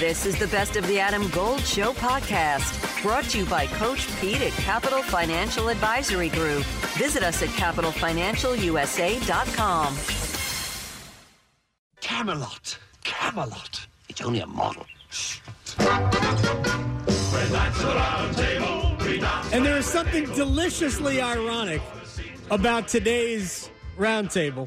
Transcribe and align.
This 0.00 0.24
is 0.24 0.38
the 0.38 0.46
Best 0.46 0.76
of 0.76 0.86
the 0.86 0.98
Adam 0.98 1.28
Gold 1.28 1.60
Show 1.60 1.92
podcast, 1.92 3.02
brought 3.02 3.24
to 3.24 3.40
you 3.40 3.44
by 3.44 3.66
Coach 3.66 4.08
Pete 4.18 4.40
at 4.40 4.52
Capital 4.52 5.02
Financial 5.02 5.68
Advisory 5.68 6.30
Group. 6.30 6.64
Visit 6.96 7.22
us 7.22 7.42
at 7.42 7.50
capitalfinancialusa.com. 7.50 9.96
Camelot. 12.00 12.78
Camelot. 13.04 13.86
It's 14.08 14.22
only 14.22 14.40
a 14.40 14.46
model. 14.46 14.86
And 19.52 19.66
there 19.66 19.76
is 19.76 19.84
something 19.84 20.24
deliciously 20.32 21.20
ironic 21.20 21.82
about 22.50 22.88
today's 22.88 23.68
roundtable. 23.98 24.66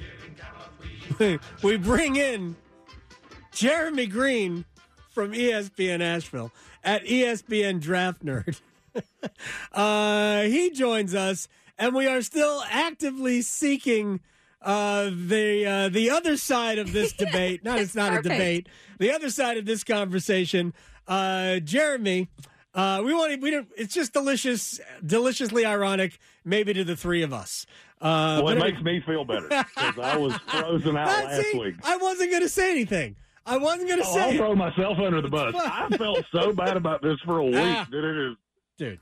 we 1.63 1.77
bring 1.77 2.17
in 2.17 2.55
Jeremy 3.51 4.05
Greene 4.05 4.65
from 5.13 5.31
ESPN 5.31 6.01
Asheville 6.01 6.51
at 6.83 7.03
ESPN 7.05 7.79
Draft 7.79 8.25
Nerd. 8.25 8.59
uh, 9.71 10.41
he 10.43 10.69
joins 10.71 11.15
us, 11.15 11.47
and 11.77 11.95
we 11.95 12.07
are 12.07 12.21
still 12.21 12.63
actively 12.69 13.41
seeking 13.41 14.19
uh, 14.61 15.09
the 15.13 15.65
uh, 15.65 15.89
the 15.89 16.09
other 16.09 16.37
side 16.37 16.79
of 16.79 16.93
this 16.93 17.13
debate. 17.17 17.63
Not 17.63 17.79
it's 17.79 17.95
not 17.95 18.09
Perfect. 18.09 18.25
a 18.25 18.29
debate. 18.29 18.69
The 18.99 19.11
other 19.11 19.29
side 19.29 19.57
of 19.57 19.65
this 19.65 19.83
conversation. 19.83 20.73
Uh, 21.07 21.59
Jeremy, 21.59 22.29
uh, 22.73 23.01
we 23.03 23.13
want 23.13 23.41
we 23.41 23.51
don't. 23.51 23.67
It's 23.77 23.93
just 23.93 24.13
delicious, 24.13 24.79
deliciously 25.05 25.65
ironic, 25.65 26.19
maybe 26.45 26.73
to 26.73 26.83
the 26.83 26.95
three 26.95 27.21
of 27.23 27.33
us. 27.33 27.65
Uh, 28.01 28.41
Well, 28.43 28.49
it 28.49 28.59
but 28.59 28.71
makes 28.71 28.81
me 28.83 29.01
feel 29.05 29.25
better 29.25 29.47
because 29.47 29.99
I 29.99 30.17
was 30.17 30.33
frozen 30.47 30.97
out 30.97 31.07
last 31.25 31.41
see, 31.51 31.57
week. 31.57 31.75
I 31.83 31.97
wasn't 31.97 32.31
going 32.31 32.43
to 32.43 32.49
say 32.49 32.71
anything. 32.71 33.15
I 33.45 33.57
wasn't 33.57 33.87
going 33.89 34.01
to 34.01 34.07
Oh, 34.07 34.13
say 34.13 34.21
I'll 34.21 34.29
it. 34.31 34.37
throw 34.37 34.55
myself 34.55 34.97
under 34.99 35.21
the 35.21 35.27
bus. 35.29 35.53
I 35.57 35.89
felt 35.97 36.23
so 36.31 36.53
bad 36.53 36.77
about 36.77 37.01
this 37.01 37.19
for 37.25 37.39
a 37.39 37.45
week 37.45 37.55
Ah. 37.57 37.87
that 37.91 38.03
it 38.03 38.31
is. 38.31 38.37
dude. 38.77 38.99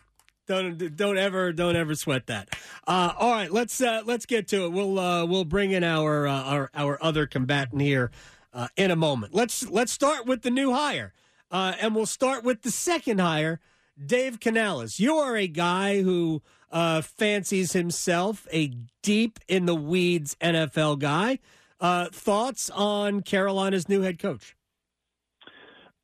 Don't 0.47 0.95
don't 0.97 1.17
ever 1.17 1.53
don't 1.53 1.75
ever 1.77 1.95
sweat 1.95 2.27
that. 2.27 2.49
Uh, 2.85 3.13
all 3.17 3.31
right, 3.31 3.51
let's 3.51 3.79
uh, 3.79 4.01
let's 4.05 4.25
get 4.25 4.47
to 4.49 4.65
it. 4.65 4.71
We'll 4.73 4.99
uh, 4.99 5.25
we'll 5.25 5.45
bring 5.45 5.71
in 5.71 5.83
our 5.83 6.27
uh, 6.27 6.43
our 6.43 6.69
our 6.73 6.97
other 7.01 7.25
combatant 7.27 7.81
here 7.81 8.11
uh, 8.53 8.67
in 8.75 8.91
a 8.91 8.95
moment. 8.95 9.33
Let's 9.33 9.69
let's 9.69 9.91
start 9.93 10.25
with 10.25 10.41
the 10.41 10.49
new 10.49 10.73
hire, 10.73 11.13
uh, 11.51 11.75
and 11.79 11.95
we'll 11.95 12.07
start 12.07 12.43
with 12.43 12.63
the 12.63 12.71
second 12.71 13.21
hire, 13.21 13.61
Dave 14.03 14.39
Canales. 14.41 14.99
You 14.99 15.15
are 15.17 15.37
a 15.37 15.47
guy 15.47 16.01
who 16.01 16.41
uh, 16.71 17.01
fancies 17.01 17.71
himself 17.73 18.45
a 18.51 18.73
deep 19.03 19.39
in 19.47 19.67
the 19.67 19.75
weeds 19.75 20.35
NFL 20.41 20.99
guy. 20.99 21.39
Uh, 21.81 22.05
thoughts 22.11 22.69
on 22.69 23.21
Carolina's 23.21 23.89
new 23.89 24.01
head 24.01 24.19
coach? 24.19 24.55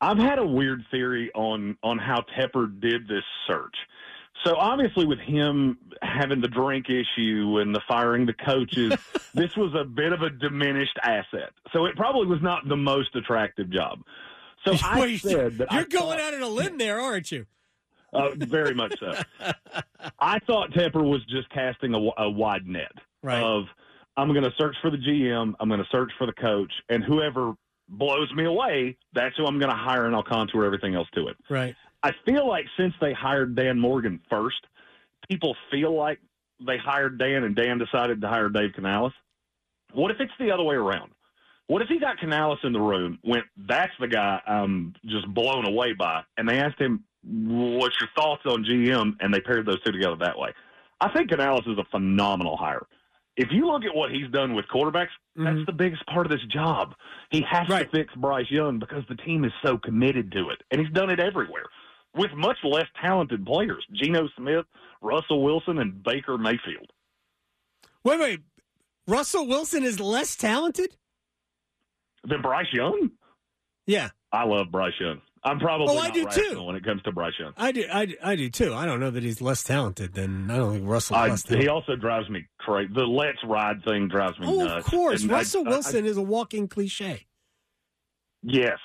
I've 0.02 0.17
had 0.17 0.39
a 0.39 0.45
weird 0.45 0.84
theory 0.92 1.31
on 1.34 1.78
on 1.84 1.97
how 1.97 2.23
Tepper 2.38 2.67
did 2.81 3.08
this 3.08 3.23
search. 3.47 3.75
So 4.44 4.56
obviously, 4.56 5.06
with 5.06 5.19
him 5.19 5.78
having 6.03 6.42
the 6.42 6.47
drink 6.47 6.88
issue 6.89 7.59
and 7.59 7.73
the 7.73 7.81
firing 7.88 8.25
the 8.25 8.34
coaches, 8.34 8.94
this 9.34 9.56
was 9.58 9.73
a 9.80 9.84
bit 9.84 10.14
of 10.14 10.22
a 10.22 10.30
diminished 10.30 10.97
asset. 11.03 11.52
So 11.73 11.86
it 11.86 11.95
probably 11.95 12.28
was 12.28 12.41
not 12.41 12.67
the 12.67 12.75
most 12.78 13.16
attractive 13.16 13.69
job. 13.72 14.00
So 14.66 14.73
I 14.84 15.17
said 15.17 15.58
that 15.59 15.72
you're 15.72 15.81
I 15.81 15.86
going 15.86 16.17
thought- 16.17 16.19
out 16.19 16.34
on 16.36 16.41
a 16.41 16.47
limb 16.47 16.78
there, 16.78 17.00
aren't 17.00 17.31
you? 17.31 17.45
Uh, 18.14 18.30
very 18.38 18.73
much 18.73 18.97
so. 19.00 19.14
I 20.19 20.39
thought 20.39 20.72
Tepper 20.72 21.03
was 21.03 21.23
just 21.25 21.50
casting 21.50 21.94
a, 21.94 22.22
a 22.23 22.30
wide 22.30 22.66
net 22.66 22.91
Right. 23.22 23.41
of 23.44 23.66
I'm 24.18 24.34
going 24.34 24.44
to 24.44 24.54
search 24.58 24.76
for 24.82 24.90
the 24.90 24.98
GM, 24.98 25.54
I'm 25.60 25.70
going 25.70 25.80
to 25.80 25.90
search 25.92 26.12
for 26.18 26.26
the 26.26 26.34
coach, 26.34 26.72
and 26.90 27.04
whoever 27.04 27.54
blows 27.88 28.34
me 28.34 28.46
away, 28.46 28.98
that's 29.14 29.38
who 29.38 29.46
I'm 29.46 29.59
going 29.59 29.72
to 29.72 29.78
hire, 29.78 30.08
and 30.08 30.16
I'll 30.16 30.24
contour 30.24 30.66
everything 30.66 30.96
else 30.96 31.08
to 31.14 31.28
it. 31.28 31.38
Right. 31.50 31.76
I 32.04 32.12
feel 32.26 32.48
like 32.48 32.66
since 32.78 32.94
they 33.00 33.14
hired 33.14 33.56
Dan 33.56 33.80
Morgan 33.80 34.20
first, 34.30 34.66
people 35.30 35.56
feel 35.72 35.96
like 35.96 36.20
they 36.66 36.78
hired 36.78 37.19
Dan 37.19 37.44
and 37.44 37.56
Dan 37.56 37.78
decided 37.78 38.22
to 38.22 38.28
hire 38.28 38.50
Dave 38.50 38.74
Canales. 38.74 39.14
What 39.94 40.12
if 40.12 40.20
it's 40.20 40.34
the 40.40 40.52
other 40.52 40.64
way 40.64 40.75
around? 40.75 41.12
What 41.68 41.81
if 41.81 41.88
he 41.88 42.00
got 42.00 42.18
Canales 42.18 42.59
in 42.64 42.72
the 42.72 42.80
room, 42.80 43.20
went, 43.24 43.46
that's 43.68 43.91
the 44.00 44.08
guy 44.08 44.41
I'm 44.47 44.96
just 45.06 45.28
blown 45.28 45.66
away 45.68 45.94
by, 45.94 46.24
and 46.38 46.50
they 46.50 46.59
asked 46.59 46.80
him, 46.80 47.03
what's 47.24 47.96
your 48.00 48.09
thoughts 48.16 48.44
on 48.46 48.64
GM, 48.64 49.18
and 49.20 49.34
they 49.34 49.41
paired 49.41 49.66
those 49.66 49.81
two 49.84 49.91
together 49.91 50.16
that 50.22 50.38
way. 50.40 50.53
I 51.00 51.09
think 51.09 51.30
Canales 51.30 51.68
is 51.68 51.78
a 51.78 51.86
phenomenal 51.91 52.58
hire. 52.58 52.88
If 53.38 53.50
you 53.52 53.68
look 53.68 53.84
at 53.86 53.96
what 53.96 54.12
he's 54.12 54.30
done 54.31 54.56
with 54.56 54.66
quarterbacks, 54.68 55.09
that's 55.36 55.64
the 55.68 55.72
biggest 55.72 56.03
part 56.08 56.25
of 56.25 56.31
this 56.31 56.44
job. 56.52 56.96
He 57.30 57.42
has 57.50 57.64
Mm-hmm. 57.68 57.72
Right. 57.72 57.92
to 57.92 57.98
fix 57.98 58.14
Bryce 58.16 58.50
Young 58.50 58.80
because 58.80 59.03
the 59.08 59.16
team 59.16 59.46
is 59.46 59.52
so 59.64 59.78
committed 59.78 60.31
to 60.31 60.50
it, 60.50 60.62
and 60.72 60.81
he's 60.81 60.92
done 60.94 61.09
it 61.12 61.20
everywhere 61.20 61.66
with 62.16 62.31
much 62.36 62.58
less 62.64 62.88
talented 63.02 63.46
players. 63.46 63.86
Geno 63.94 64.28
Smith, 64.38 64.66
Russell 65.02 65.44
Wilson, 65.44 65.78
and 65.78 66.02
Baker 66.03 66.38
Mayfield. 66.40 66.92
Wait, 68.03 68.20
wait. 68.20 68.40
Russell 69.08 69.47
Wilson 69.47 69.84
is 69.84 70.00
less 70.00 70.36
talented? 70.36 70.96
than 72.24 72.42
Bryce 72.42 72.68
Young? 72.74 73.12
Yeah, 73.86 74.09
I 74.34 74.44
love 74.46 74.72
Bryce 74.72 75.00
Young. 75.00 75.22
I'm 75.44 75.59
probably 75.59 75.88
Oh, 75.96 76.00
I 76.00 76.09
do 76.09 76.25
too. 76.25 76.64
when 76.64 76.75
it 76.75 76.84
comes 76.84 77.02
to 77.03 77.12
Bryce 77.12 77.34
Young. 77.40 77.53
I 77.58 77.72
do. 77.72 77.86
I, 77.92 78.16
I 78.24 78.36
do 78.36 78.50
too. 78.50 78.74
I 78.74 78.86
don't 78.86 79.00
know 79.00 79.12
that 79.12 79.24
he's 79.24 79.42
less 79.42 79.64
talented 79.64 80.14
than 80.14 80.50
I 80.52 80.58
don't 80.58 80.74
think 80.74 80.88
Russell. 80.88 81.16
I, 81.16 81.36
he 81.36 81.68
also 81.68 81.96
drives 81.96 82.30
me 82.30 82.46
crazy. 82.59 82.92
The 82.94 83.03
let's 83.03 83.38
ride 83.46 83.84
thing 83.86 84.08
drives 84.08 84.38
me 84.40 84.47
Oh, 84.47 84.64
nuts. 84.66 84.86
of 84.86 84.92
course. 84.92 85.22
And 85.24 85.31
I- 85.31 85.36
Russell 85.36 85.64
I- 85.66 85.70
I- 85.70 85.70
Wilson 85.72 86.06
is 86.06 86.18
a 86.18 86.22
walking 86.22 86.68
cliche. 86.68 87.28
yes. 88.44 88.78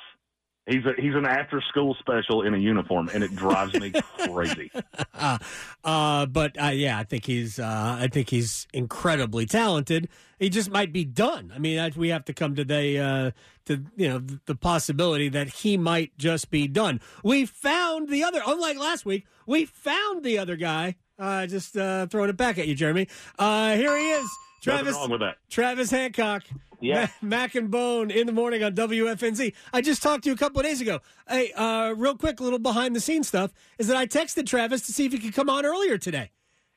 He's 0.67 0.85
a 0.85 0.93
he's 0.97 1.15
an 1.15 1.27
after 1.27 1.61
school 1.61 1.97
special 1.99 2.43
in 2.43 2.55
a 2.55 2.59
uniform, 2.59 3.11
and 3.13 3.25
it 3.25 3.35
drives 3.35 3.75
me 3.75 3.93
crazy. 4.19 4.71
Uh, 5.13 5.39
uh, 5.85 6.27
but 6.27 6.57
uh, 6.63 6.67
yeah, 6.69 6.99
I 6.99 7.03
think 7.03 7.27
he's. 7.27 7.59
Uh, 7.59 7.97
I 8.01 8.07
think 8.07 8.31
he's 8.31 8.69
incredibly 8.73 9.45
talented. 9.45 10.09
He 10.39 10.49
just 10.51 10.71
might 10.71 10.93
be 10.93 11.05
done. 11.05 11.53
I 11.53 11.59
mean, 11.59 11.81
I, 11.81 11.91
we 11.97 12.11
have 12.11 12.25
to 12.27 12.33
come 12.33 12.55
to 12.55 12.65
the 12.65 12.99
uh, 12.99 13.31
to 13.67 13.83
you 13.97 14.09
know 14.09 14.23
the 14.47 14.55
possibility 14.55 15.29
that 15.31 15.49
he 15.49 15.77
might 15.77 16.17
just 16.17 16.49
be 16.49 16.69
done. 16.69 17.01
We 17.25 17.45
found 17.45 18.09
the 18.09 18.23
other. 18.23 18.41
Unlike 18.47 18.79
last 18.79 19.05
week, 19.05 19.27
we 19.47 19.65
found 19.65 20.23
the 20.23 20.39
other 20.39 20.55
guy. 20.55 20.95
Uh, 21.19 21.47
just 21.47 21.77
uh, 21.77 22.07
throwing 22.07 22.31
it 22.31 22.37
back 22.37 22.59
at 22.59 22.69
you, 22.69 22.75
Jeremy. 22.75 23.09
Uh, 23.39 23.75
here 23.75 23.97
he 23.97 24.11
is, 24.11 24.29
Nothing 24.67 24.85
Travis. 24.85 24.95
wrong 24.95 25.11
with 25.11 25.21
that. 25.21 25.37
Travis 25.51 25.91
Hancock. 25.91 26.45
Yeah. 26.81 27.09
Ma- 27.21 27.29
Mac 27.29 27.55
and 27.55 27.71
Bone 27.71 28.11
in 28.11 28.27
the 28.27 28.33
morning 28.33 28.63
on 28.65 28.75
WFNZ. 28.75 29.55
I 29.73 29.81
just 29.81 30.03
talked 30.03 30.25
to 30.25 30.31
you 30.31 30.35
a 30.35 30.39
couple 30.39 30.61
of 30.61 30.67
days 30.67 30.81
ago. 30.81 31.01
Hey, 31.29 31.53
uh, 31.53 31.95
real 31.97 32.17
quick, 32.17 32.41
a 32.41 32.43
little 32.43 32.59
behind 32.59 32.97
the 32.97 33.01
scenes 33.01 33.29
stuff 33.29 33.53
is 33.79 33.87
that 33.89 33.97
I 33.97 34.07
texted 34.07 34.47
Travis 34.47 34.83
to 34.87 34.93
see 34.93 35.07
if 35.07 35.13
he 35.13 35.19
could 35.19 35.33
come 35.35 35.49
on 35.49 35.65
earlier 35.65 35.97
today. 35.99 36.31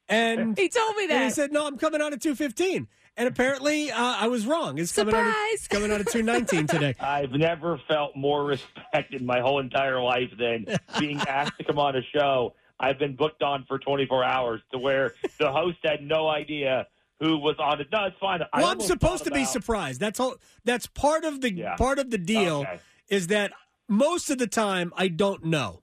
And 0.07 0.55
He 0.59 0.69
told 0.69 0.95
me 0.95 1.07
and 1.09 1.23
he 1.23 1.29
said, 1.31 1.51
no, 1.51 1.65
I'm 1.65 1.77
coming 1.77 2.01
on 2.01 2.13
at 2.13 2.21
215. 2.21 2.87
And 3.17 3.27
apparently 3.27 3.89
uh, 3.91 3.97
I 3.97 4.27
was 4.27 4.45
wrong. 4.45 4.77
It's 4.77 4.91
coming 4.91 5.15
on, 5.15 5.21
at, 5.21 5.27
Surprise! 5.27 5.53
it's 5.53 5.67
coming 5.69 5.91
on 5.91 6.01
at 6.01 6.07
219 6.11 6.67
today. 6.67 6.95
I've 6.99 7.31
never 7.31 7.79
felt 7.87 8.15
more 8.15 8.43
respect 8.45 9.13
in 9.13 9.25
my 9.25 9.39
whole 9.39 9.59
entire 9.59 10.01
life 10.01 10.29
than 10.37 10.65
being 10.99 11.19
asked 11.21 11.57
to 11.57 11.63
come 11.63 11.79
on 11.79 11.95
a 11.95 12.01
show. 12.13 12.53
I've 12.79 12.99
been 12.99 13.15
booked 13.15 13.41
on 13.41 13.63
for 13.67 13.79
24 13.79 14.23
hours 14.23 14.61
to 14.73 14.77
where 14.77 15.13
the 15.39 15.51
host 15.51 15.77
had 15.83 16.03
no 16.03 16.27
idea 16.27 16.85
who 17.19 17.37
was 17.37 17.55
on 17.59 17.79
it. 17.81 17.87
No, 17.91 18.05
it's 18.05 18.17
fine. 18.19 18.41
Well, 18.53 18.65
I'm 18.67 18.79
supposed 18.81 19.23
to 19.25 19.31
be 19.31 19.45
surprised. 19.45 19.99
That's 19.99 20.19
all. 20.19 20.35
That's 20.63 20.87
part 20.87 21.23
of 21.23 21.41
the 21.41 21.53
Yeah. 21.53 21.75
part 21.75 21.99
of 21.99 22.09
the 22.11 22.17
deal 22.17 22.61
Okay. 22.61 22.79
is 23.09 23.27
that 23.27 23.51
most 23.87 24.29
of 24.29 24.37
the 24.37 24.47
time 24.47 24.91
I 24.97 25.07
don't 25.07 25.45
know. 25.45 25.81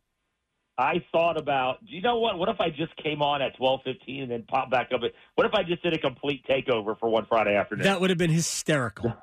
I 0.79 1.05
thought 1.13 1.37
about, 1.37 1.85
do 1.85 1.95
you 1.95 2.01
know 2.01 2.19
what? 2.19 2.39
What 2.39 2.49
if 2.49 2.59
I 2.61 2.71
just 2.71 2.97
came 2.97 3.23
on 3.23 3.43
at 3.43 3.55
12:15 3.57 4.23
and 4.23 4.31
then 4.31 4.43
popped 4.45 4.71
back 4.71 4.91
up? 4.93 5.03
At, 5.03 5.13
what 5.35 5.47
if 5.47 5.55
I 5.55 5.63
just 5.63 5.83
did 5.83 5.93
a 5.93 5.99
complete 5.99 6.45
takeover 6.47 6.99
for 6.99 7.09
one 7.11 7.27
Friday 7.27 7.55
afternoon? 7.55 7.85
That 7.85 8.01
would 8.01 8.11
have 8.11 8.19
been 8.19 8.31
hysterical. 8.31 9.15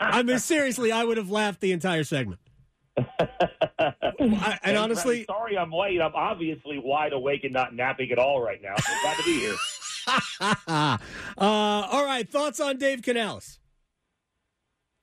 I 0.00 0.22
mean, 0.22 0.38
seriously, 0.38 0.90
I 0.90 1.04
would 1.04 1.16
have 1.16 1.30
laughed 1.30 1.60
the 1.60 1.72
entire 1.72 2.04
segment. 2.04 2.40
I, 2.96 4.58
and 4.62 4.76
honestly, 4.76 5.24
sorry 5.24 5.56
I'm 5.56 5.72
late. 5.72 6.00
I'm 6.00 6.14
obviously 6.14 6.78
wide 6.78 7.12
awake 7.12 7.44
and 7.44 7.52
not 7.52 7.74
napping 7.74 8.10
at 8.12 8.18
all 8.18 8.40
right 8.40 8.60
now. 8.62 8.74
So 8.76 8.92
glad 9.02 9.16
to 9.18 9.24
be 9.24 9.40
here. 9.40 9.54
uh, 10.68 10.98
all 11.38 12.04
right, 12.04 12.28
thoughts 12.30 12.60
on 12.60 12.78
Dave 12.78 13.02
Canales? 13.02 13.58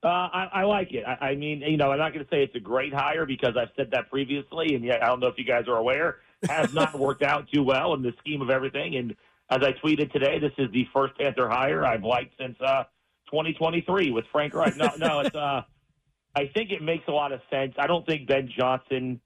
Uh, 0.02 0.08
I, 0.08 0.48
I 0.52 0.62
like 0.64 0.92
it. 0.92 1.04
I, 1.06 1.30
I 1.30 1.34
mean, 1.34 1.60
you 1.60 1.76
know, 1.76 1.92
I'm 1.92 1.98
not 1.98 2.14
going 2.14 2.24
to 2.24 2.30
say 2.30 2.42
it's 2.42 2.54
a 2.54 2.60
great 2.60 2.92
hire 2.92 3.26
because 3.26 3.54
I've 3.56 3.68
said 3.76 3.90
that 3.92 4.08
previously, 4.10 4.74
and 4.74 4.84
yet 4.84 5.02
I 5.02 5.06
don't 5.06 5.20
know 5.20 5.26
if 5.26 5.36
you 5.36 5.44
guys 5.44 5.64
are 5.68 5.76
aware, 5.76 6.16
has 6.48 6.72
not 6.74 6.98
worked 6.98 7.22
out 7.22 7.48
too 7.52 7.62
well 7.62 7.92
in 7.94 8.02
the 8.02 8.12
scheme 8.18 8.40
of 8.40 8.48
everything. 8.48 8.96
And 8.96 9.14
as 9.50 9.58
I 9.62 9.72
tweeted 9.84 10.10
today, 10.12 10.38
this 10.38 10.52
is 10.56 10.70
the 10.72 10.86
first 10.94 11.18
Panther 11.18 11.48
hire 11.50 11.84
I've 11.84 12.04
liked 12.04 12.34
since 12.38 12.56
uh, 12.60 12.84
2023 13.30 14.10
with 14.10 14.24
Frank 14.32 14.54
Reich. 14.54 14.76
No, 14.76 14.90
no, 14.98 15.20
it's. 15.20 15.34
Uh, 15.34 15.62
I 16.34 16.46
think 16.54 16.70
it 16.70 16.80
makes 16.80 17.08
a 17.08 17.12
lot 17.12 17.32
of 17.32 17.40
sense. 17.50 17.74
I 17.76 17.88
don't 17.88 18.06
think 18.06 18.28
Ben 18.28 18.48
Johnson 18.56 19.20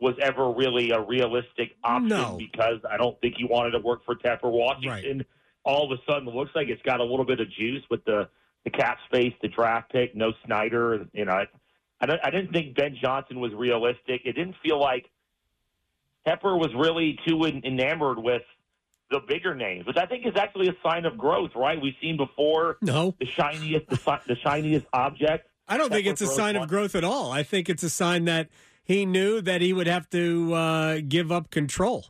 was 0.00 0.14
ever 0.20 0.50
really 0.50 0.90
a 0.90 1.00
realistic 1.00 1.76
option 1.82 2.08
No. 2.08 2.36
because 2.38 2.80
I 2.90 2.96
don't 2.96 3.18
think 3.20 3.36
he 3.38 3.44
wanted 3.44 3.72
to 3.72 3.78
work 3.78 4.04
for 4.04 4.14
Tepper 4.16 4.50
Washington. 4.50 5.24
All 5.64 5.90
of 5.90 5.98
a 5.98 6.02
sudden, 6.10 6.28
it 6.28 6.34
looks 6.34 6.50
like 6.54 6.68
it's 6.68 6.82
got 6.82 7.00
a 7.00 7.04
little 7.04 7.24
bit 7.24 7.40
of 7.40 7.50
juice 7.50 7.82
with 7.90 8.04
the 8.04 8.28
the 8.64 8.70
cap 8.70 8.98
space, 9.06 9.32
the 9.42 9.48
draft 9.48 9.92
pick, 9.92 10.16
no 10.16 10.32
Snyder. 10.46 11.06
You 11.12 11.26
know, 11.26 11.44
I, 12.00 12.06
don't, 12.06 12.20
I 12.24 12.30
didn't 12.30 12.52
think 12.52 12.74
Ben 12.74 12.96
Johnson 13.00 13.38
was 13.40 13.52
realistic. 13.52 14.22
It 14.24 14.32
didn't 14.32 14.56
feel 14.62 14.80
like 14.80 15.10
Tepper 16.26 16.58
was 16.58 16.70
really 16.74 17.18
too 17.26 17.44
enamored 17.44 18.18
with 18.18 18.42
the 19.10 19.20
bigger 19.28 19.54
names, 19.54 19.86
which 19.86 19.98
I 19.98 20.06
think 20.06 20.26
is 20.26 20.32
actually 20.36 20.68
a 20.68 20.76
sign 20.82 21.04
of 21.04 21.18
growth, 21.18 21.50
right? 21.54 21.80
We've 21.80 21.94
seen 22.00 22.16
before 22.16 22.78
no 22.80 23.14
the 23.20 23.26
shiniest 23.26 23.86
the, 23.88 24.20
the 24.26 24.36
shiniest 24.36 24.86
object. 24.92 25.48
I 25.68 25.76
don't 25.76 25.90
think 25.90 26.06
it's 26.06 26.20
a 26.20 26.26
sign 26.26 26.56
of 26.56 26.68
growth 26.68 26.94
at 26.94 27.04
all. 27.04 27.30
I 27.30 27.42
think 27.42 27.68
it's 27.68 27.82
a 27.82 27.90
sign 27.90 28.24
that 28.26 28.48
he 28.84 29.04
knew 29.06 29.40
that 29.40 29.60
he 29.60 29.72
would 29.72 29.86
have 29.86 30.08
to 30.10 30.52
uh, 30.54 30.98
give 31.06 31.32
up 31.32 31.50
control. 31.50 32.06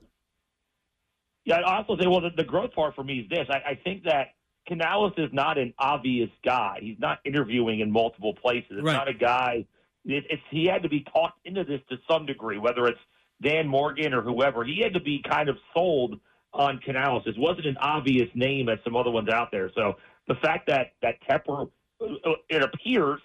Yeah, 1.44 1.56
I 1.60 1.76
also 1.78 1.96
say, 2.00 2.06
well, 2.06 2.20
the, 2.20 2.30
the 2.36 2.44
growth 2.44 2.72
part 2.74 2.94
for 2.94 3.04
me 3.04 3.20
is 3.20 3.28
this. 3.28 3.46
I, 3.50 3.70
I 3.72 3.80
think 3.84 4.04
that 4.04 4.28
Canales 4.66 5.12
is 5.18 5.28
not 5.32 5.58
an 5.58 5.74
obvious 5.78 6.30
guy. 6.44 6.78
He's 6.80 6.98
not 6.98 7.18
interviewing 7.24 7.80
in 7.80 7.90
multiple 7.90 8.34
places. 8.34 8.70
It's 8.72 8.82
Right. 8.82 8.94
not 8.94 9.08
a 9.08 9.14
guy. 9.14 9.66
It, 10.06 10.24
it's 10.30 10.42
he 10.50 10.66
had 10.66 10.82
to 10.82 10.88
be 10.88 11.04
talked 11.12 11.38
into 11.46 11.64
this 11.64 11.80
to 11.90 11.96
some 12.10 12.24
degree, 12.26 12.58
whether 12.58 12.86
it's 12.86 12.98
Dan 13.42 13.68
Morgan 13.68 14.14
or 14.14 14.22
whoever. 14.22 14.64
He 14.64 14.80
had 14.82 14.94
to 14.94 15.00
be 15.00 15.22
kind 15.28 15.48
of 15.50 15.56
sold 15.74 16.18
on 16.54 16.78
Canales. 16.78 17.24
It 17.26 17.34
wasn't 17.38 17.66
an 17.66 17.76
obvious 17.78 18.28
name 18.34 18.68
as 18.70 18.78
some 18.84 18.96
other 18.96 19.10
ones 19.10 19.28
out 19.28 19.50
there. 19.50 19.70
So 19.74 19.94
the 20.28 20.36
fact 20.36 20.66
that 20.68 20.92
that 21.02 21.16
Tepper, 21.28 21.68
uh, 22.00 22.06
it 22.48 22.62
appears, 22.62 23.20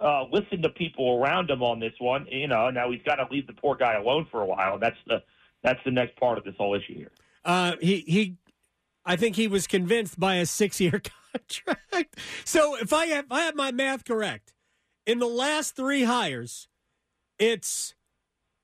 uh, 0.00 0.24
listened 0.30 0.62
to 0.62 0.68
people 0.70 1.20
around 1.20 1.50
him 1.50 1.62
on 1.62 1.80
this 1.80 1.92
one. 1.98 2.26
You 2.30 2.46
know, 2.46 2.70
now 2.70 2.90
he's 2.90 3.02
got 3.02 3.16
to 3.16 3.26
leave 3.30 3.46
the 3.46 3.52
poor 3.52 3.76
guy 3.76 3.94
alone 3.94 4.26
for 4.30 4.42
a 4.42 4.46
while. 4.46 4.78
That's 4.78 4.96
the 5.06 5.22
that's 5.62 5.80
the 5.84 5.90
next 5.90 6.16
part 6.16 6.38
of 6.38 6.44
this 6.44 6.54
whole 6.56 6.74
issue 6.74 6.94
here. 6.94 7.10
Uh, 7.44 7.74
he 7.80 8.04
he, 8.06 8.36
I 9.04 9.16
think 9.16 9.36
he 9.36 9.48
was 9.48 9.66
convinced 9.66 10.18
by 10.18 10.36
a 10.36 10.46
six-year 10.46 11.02
contract. 11.32 12.18
So 12.44 12.76
if 12.76 12.92
I 12.92 13.06
have 13.06 13.26
if 13.26 13.32
I 13.32 13.40
have 13.42 13.56
my 13.56 13.72
math 13.72 14.04
correct, 14.04 14.52
in 15.06 15.18
the 15.18 15.26
last 15.26 15.74
three 15.74 16.04
hires, 16.04 16.68
it's 17.38 17.94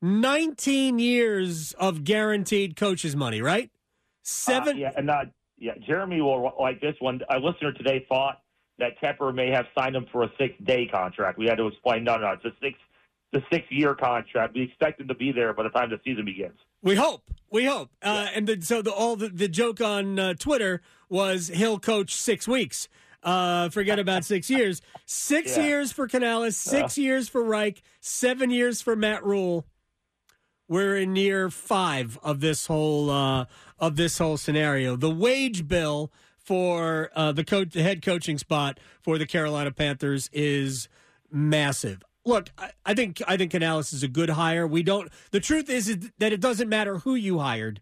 nineteen 0.00 0.98
years 0.98 1.72
of 1.75 2.04
guaranteed 2.04 2.76
coaches' 2.76 3.16
money, 3.16 3.40
right? 3.40 3.70
Seven. 4.22 4.76
Uh, 4.76 4.81
yeah, 4.81 4.92
and 4.96 5.10
uh, 5.10 5.25
yeah, 5.58 5.72
Jeremy 5.86 6.20
will 6.20 6.52
like 6.60 6.81
this 6.81 6.94
one. 7.00 7.20
A 7.31 7.38
listener 7.38 7.72
today 7.72 8.06
thought 8.08 8.40
that 8.78 8.98
Tepper 9.02 9.34
may 9.34 9.50
have 9.50 9.66
signed 9.76 9.94
him 9.96 10.06
for 10.10 10.24
a 10.24 10.30
six-day 10.38 10.86
contract. 10.92 11.38
We 11.38 11.46
had 11.46 11.56
to 11.58 11.66
explain, 11.68 12.04
no, 12.04 12.16
no, 12.16 12.32
it's 12.32 12.44
a 12.44 12.52
six, 12.62 12.78
the 13.32 13.42
six-year 13.52 13.94
contract. 13.94 14.54
We 14.54 14.62
expect 14.62 15.00
him 15.00 15.08
to 15.08 15.14
be 15.14 15.32
there 15.32 15.52
by 15.52 15.62
the 15.64 15.68
time 15.70 15.90
the 15.90 16.00
season 16.04 16.24
begins. 16.24 16.58
We 16.82 16.96
hope. 16.96 17.22
We 17.50 17.64
hope. 17.64 17.90
Uh, 18.02 18.26
and 18.34 18.46
the, 18.46 18.60
so 18.60 18.82
the, 18.82 18.92
all 18.92 19.16
the, 19.16 19.28
the 19.28 19.48
joke 19.48 19.80
on 19.80 20.18
uh, 20.18 20.34
Twitter 20.34 20.82
was 21.08 21.48
he'll 21.48 21.78
coach 21.78 22.14
six 22.14 22.46
weeks. 22.48 22.88
Uh, 23.22 23.70
forget 23.70 23.98
about 23.98 24.24
six 24.26 24.50
years. 24.50 24.82
Six 25.06 25.56
Yeah. 25.56 25.64
years 25.64 25.92
for 25.92 26.06
Canales, 26.08 26.56
six 26.56 26.98
years 26.98 27.28
for 27.28 27.42
Reich, 27.42 27.82
seven 28.00 28.50
years 28.50 28.82
for 28.82 28.96
Matt 28.96 29.24
Rhule. 29.24 29.64
We're 30.68 30.96
in 30.96 31.14
year 31.14 31.50
five 31.50 32.18
of 32.22 32.40
this 32.40 32.66
whole 32.66 33.10
uh, 33.10 33.44
of 33.78 33.96
this 33.96 34.16
whole 34.18 34.38
scenario. 34.38 34.96
The 34.96 35.10
wage 35.10 35.68
bill 35.68 36.10
for 36.44 37.11
uh, 37.14 37.32
the 37.32 37.44
coach, 37.44 37.70
the 37.70 37.82
head 37.82 38.02
coaching 38.02 38.38
spot 38.38 38.79
for 39.02 39.19
the 39.19 39.26
Carolina 39.26 39.70
Panthers 39.70 40.29
is 40.32 40.88
massive. 41.31 42.02
Look, 42.25 42.50
I, 42.56 42.70
I 42.85 42.94
think 42.94 43.20
I 43.26 43.37
think 43.37 43.50
Canales 43.50 43.93
is 43.93 44.02
a 44.02 44.08
good 44.08 44.31
hire. 44.31 44.67
We 44.67 44.82
don't. 44.82 45.11
The 45.31 45.41
truth 45.41 45.69
is, 45.69 45.88
is 45.88 46.11
that 46.19 46.32
it 46.32 46.41
doesn't 46.41 46.69
matter 46.69 46.99
who 46.99 47.14
you 47.14 47.38
hired. 47.38 47.81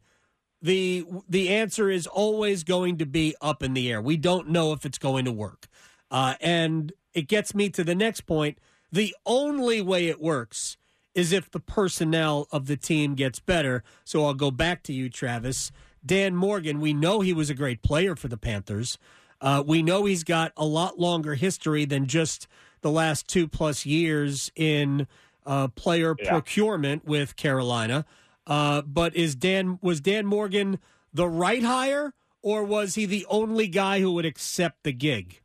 the 0.61 1.05
The 1.29 1.49
answer 1.51 1.91
is 1.91 2.07
always 2.07 2.65
going 2.65 2.99
to 2.99 3.07
be 3.07 3.35
up 3.41 3.63
in 3.63 3.75
the 3.75 3.91
air. 3.91 4.01
We 4.01 4.17
don't 4.17 4.49
know 4.49 4.73
if 4.73 4.85
it's 4.85 4.99
going 4.99 5.25
to 5.27 5.33
work, 5.33 5.69
uh, 6.11 6.35
and 6.41 6.93
it 7.15 7.29
gets 7.29 7.55
me 7.55 7.69
to 7.71 7.85
the 7.85 7.95
next 7.95 8.23
point. 8.23 8.59
The 8.91 9.15
only 9.25 9.81
way 9.81 10.09
it 10.09 10.21
works 10.21 10.77
is 11.15 11.33
if 11.33 11.51
the 11.51 11.61
personnel 11.61 12.49
of 12.51 12.67
the 12.67 12.77
team 12.77 13.15
gets 13.15 13.39
better. 13.39 13.85
So 14.05 14.25
I'll 14.25 14.35
go 14.35 14.51
back 14.51 14.83
to 14.85 14.93
you, 14.93 15.09
Travis. 15.09 15.71
Dan 16.05 16.35
Morgan, 16.35 16.81
we 16.81 16.93
know 16.93 17.21
he 17.21 17.33
was 17.33 17.51
a 17.51 17.55
great 17.55 17.83
player 17.83 18.17
for 18.17 18.29
the 18.29 18.37
Panthers. 18.37 18.99
Uh, 19.41 19.63
we 19.67 19.83
know 19.83 20.05
he's 20.05 20.25
got 20.25 20.53
a 20.57 20.65
lot 20.65 20.99
longer 20.99 21.35
history 21.35 21.85
than 21.85 22.07
just 22.07 22.47
the 22.81 22.91
last 22.91 23.29
two 23.29 23.47
plus 23.49 23.87
years 23.87 24.51
in 24.57 25.07
uh, 25.47 25.69
player 25.69 26.15
Yeah. 26.21 26.31
procurement 26.31 27.05
with 27.05 27.37
Carolina. 27.37 28.05
Uh, 28.47 28.83
but 28.83 29.15
is 29.15 29.35
Dan 29.35 29.79
was 29.83 30.01
Dan 30.01 30.27
Morgan 30.27 30.79
the 31.13 31.29
right 31.29 31.63
hire, 31.63 32.13
or 32.43 32.65
was 32.65 32.97
he 32.97 33.07
the 33.07 33.27
only 33.29 33.69
guy 33.69 34.01
who 34.01 34.13
would 34.13 34.25
accept 34.25 34.83
the 34.83 34.93
gig? 34.93 35.41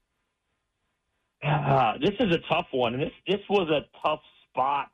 Uh, 1.44 1.94
this 2.00 2.13
is 2.19 2.33
a 2.33 2.39
tough 2.50 2.65
one, 2.71 2.95
and 2.95 3.04
this 3.04 3.12
this 3.27 3.42
was 3.50 3.69
a 3.69 3.81
tough 4.06 4.21
spot 4.50 4.89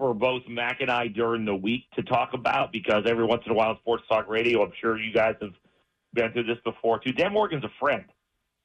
for 0.00 0.14
both 0.14 0.42
Mac 0.48 0.80
and 0.80 0.90
I 0.90 1.08
during 1.08 1.44
the 1.44 1.54
week 1.54 1.84
to 1.94 2.02
talk 2.02 2.30
about 2.32 2.72
because 2.72 3.04
every 3.06 3.24
once 3.24 3.42
in 3.44 3.52
a 3.52 3.54
while, 3.54 3.76
sports 3.80 4.02
talk 4.08 4.26
radio, 4.30 4.64
I'm 4.64 4.72
sure 4.80 4.98
you 4.98 5.12
guys 5.12 5.34
have 5.42 5.52
been 6.14 6.32
through 6.32 6.44
this 6.44 6.56
before 6.64 6.98
too. 7.00 7.12
Dan 7.12 7.34
Morgan's 7.34 7.64
a 7.64 7.70
friend. 7.78 8.04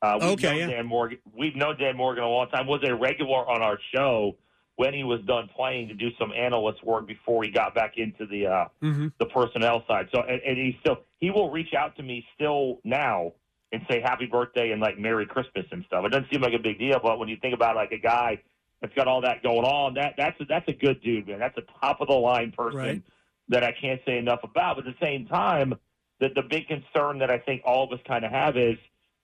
Uh, 0.02 0.18
we've 0.22 0.30
Okay, 0.32 0.48
known 0.48 0.58
yeah. 0.60 0.68
Dan 0.78 0.86
Morgan. 0.86 1.18
We've 1.38 1.56
known 1.58 1.78
Dan 1.78 1.98
Morgan 1.98 2.24
a 2.24 2.30
long 2.30 2.48
time. 2.50 2.68
Was 2.68 2.82
a 2.88 2.96
regular 2.96 3.48
on 3.50 3.62
our 3.62 3.78
show 3.94 4.38
when 4.78 4.94
he 4.94 5.04
was 5.04 5.20
done 5.28 5.50
playing 5.54 5.90
to 5.90 5.94
do 5.94 6.08
some 6.18 6.32
analyst 6.32 6.82
work 6.86 7.06
before 7.06 7.44
he 7.44 7.50
got 7.52 7.76
back 7.76 7.98
into 7.98 8.26
the 8.26 8.48
uh, 8.48 8.66
Mm-hmm. 8.82 9.08
the 9.20 9.26
personnel 9.26 9.84
side. 9.90 10.08
So, 10.14 10.22
and, 10.22 10.42
and 10.42 10.58
he 10.58 10.78
still 10.80 11.00
he 11.20 11.32
will 11.32 11.52
reach 11.52 11.74
out 11.74 11.98
to 11.98 12.04
me 12.04 12.26
still 12.34 12.80
now 12.86 13.34
and 13.74 13.82
say 13.90 14.00
happy 14.00 14.26
birthday 14.26 14.72
and 14.72 14.82
like 14.82 14.98
Merry 14.98 15.26
Christmas 15.26 15.66
and 15.72 15.84
stuff. 15.88 16.06
It 16.06 16.10
doesn't 16.10 16.30
seem 16.32 16.42
like 16.42 16.54
a 16.54 16.60
big 16.64 16.80
deal, 16.80 17.00
but 17.04 17.20
when 17.20 17.28
you 17.28 17.36
think 17.42 17.54
about 17.54 17.76
like 17.76 17.92
a 17.92 17.98
guy 18.00 18.42
that's 18.86 18.96
got 18.96 19.08
all 19.08 19.22
that 19.22 19.42
going 19.42 19.66
on, 19.66 19.96
that 19.96 20.14
that's 20.18 20.40
a, 20.40 20.46
that's 20.46 20.68
a 20.68 20.74
good 20.74 21.02
dude, 21.02 21.28
man. 21.28 21.40
That's 21.40 21.58
a 21.58 21.64
top 21.82 22.02
of 22.02 22.08
the 22.08 22.14
line 22.14 22.52
person 22.52 22.78
Right. 22.80 23.02
that 23.50 23.64
I 23.64 23.74
can't 23.80 24.00
say 24.06 24.18
enough 24.18 24.42
about. 24.44 24.78
But 24.78 24.88
at 24.88 24.96
the 25.00 25.06
same 25.06 25.26
time, 25.26 25.74
that 26.20 26.36
the 26.36 26.44
big 26.44 26.68
concern 26.68 27.20
that 27.20 27.32
I 27.32 27.40
think 27.40 27.64
all 27.66 27.84
of 27.84 27.92
us 27.92 28.00
kind 28.08 28.24
of 28.24 28.32
have 28.32 28.58
is 28.58 28.78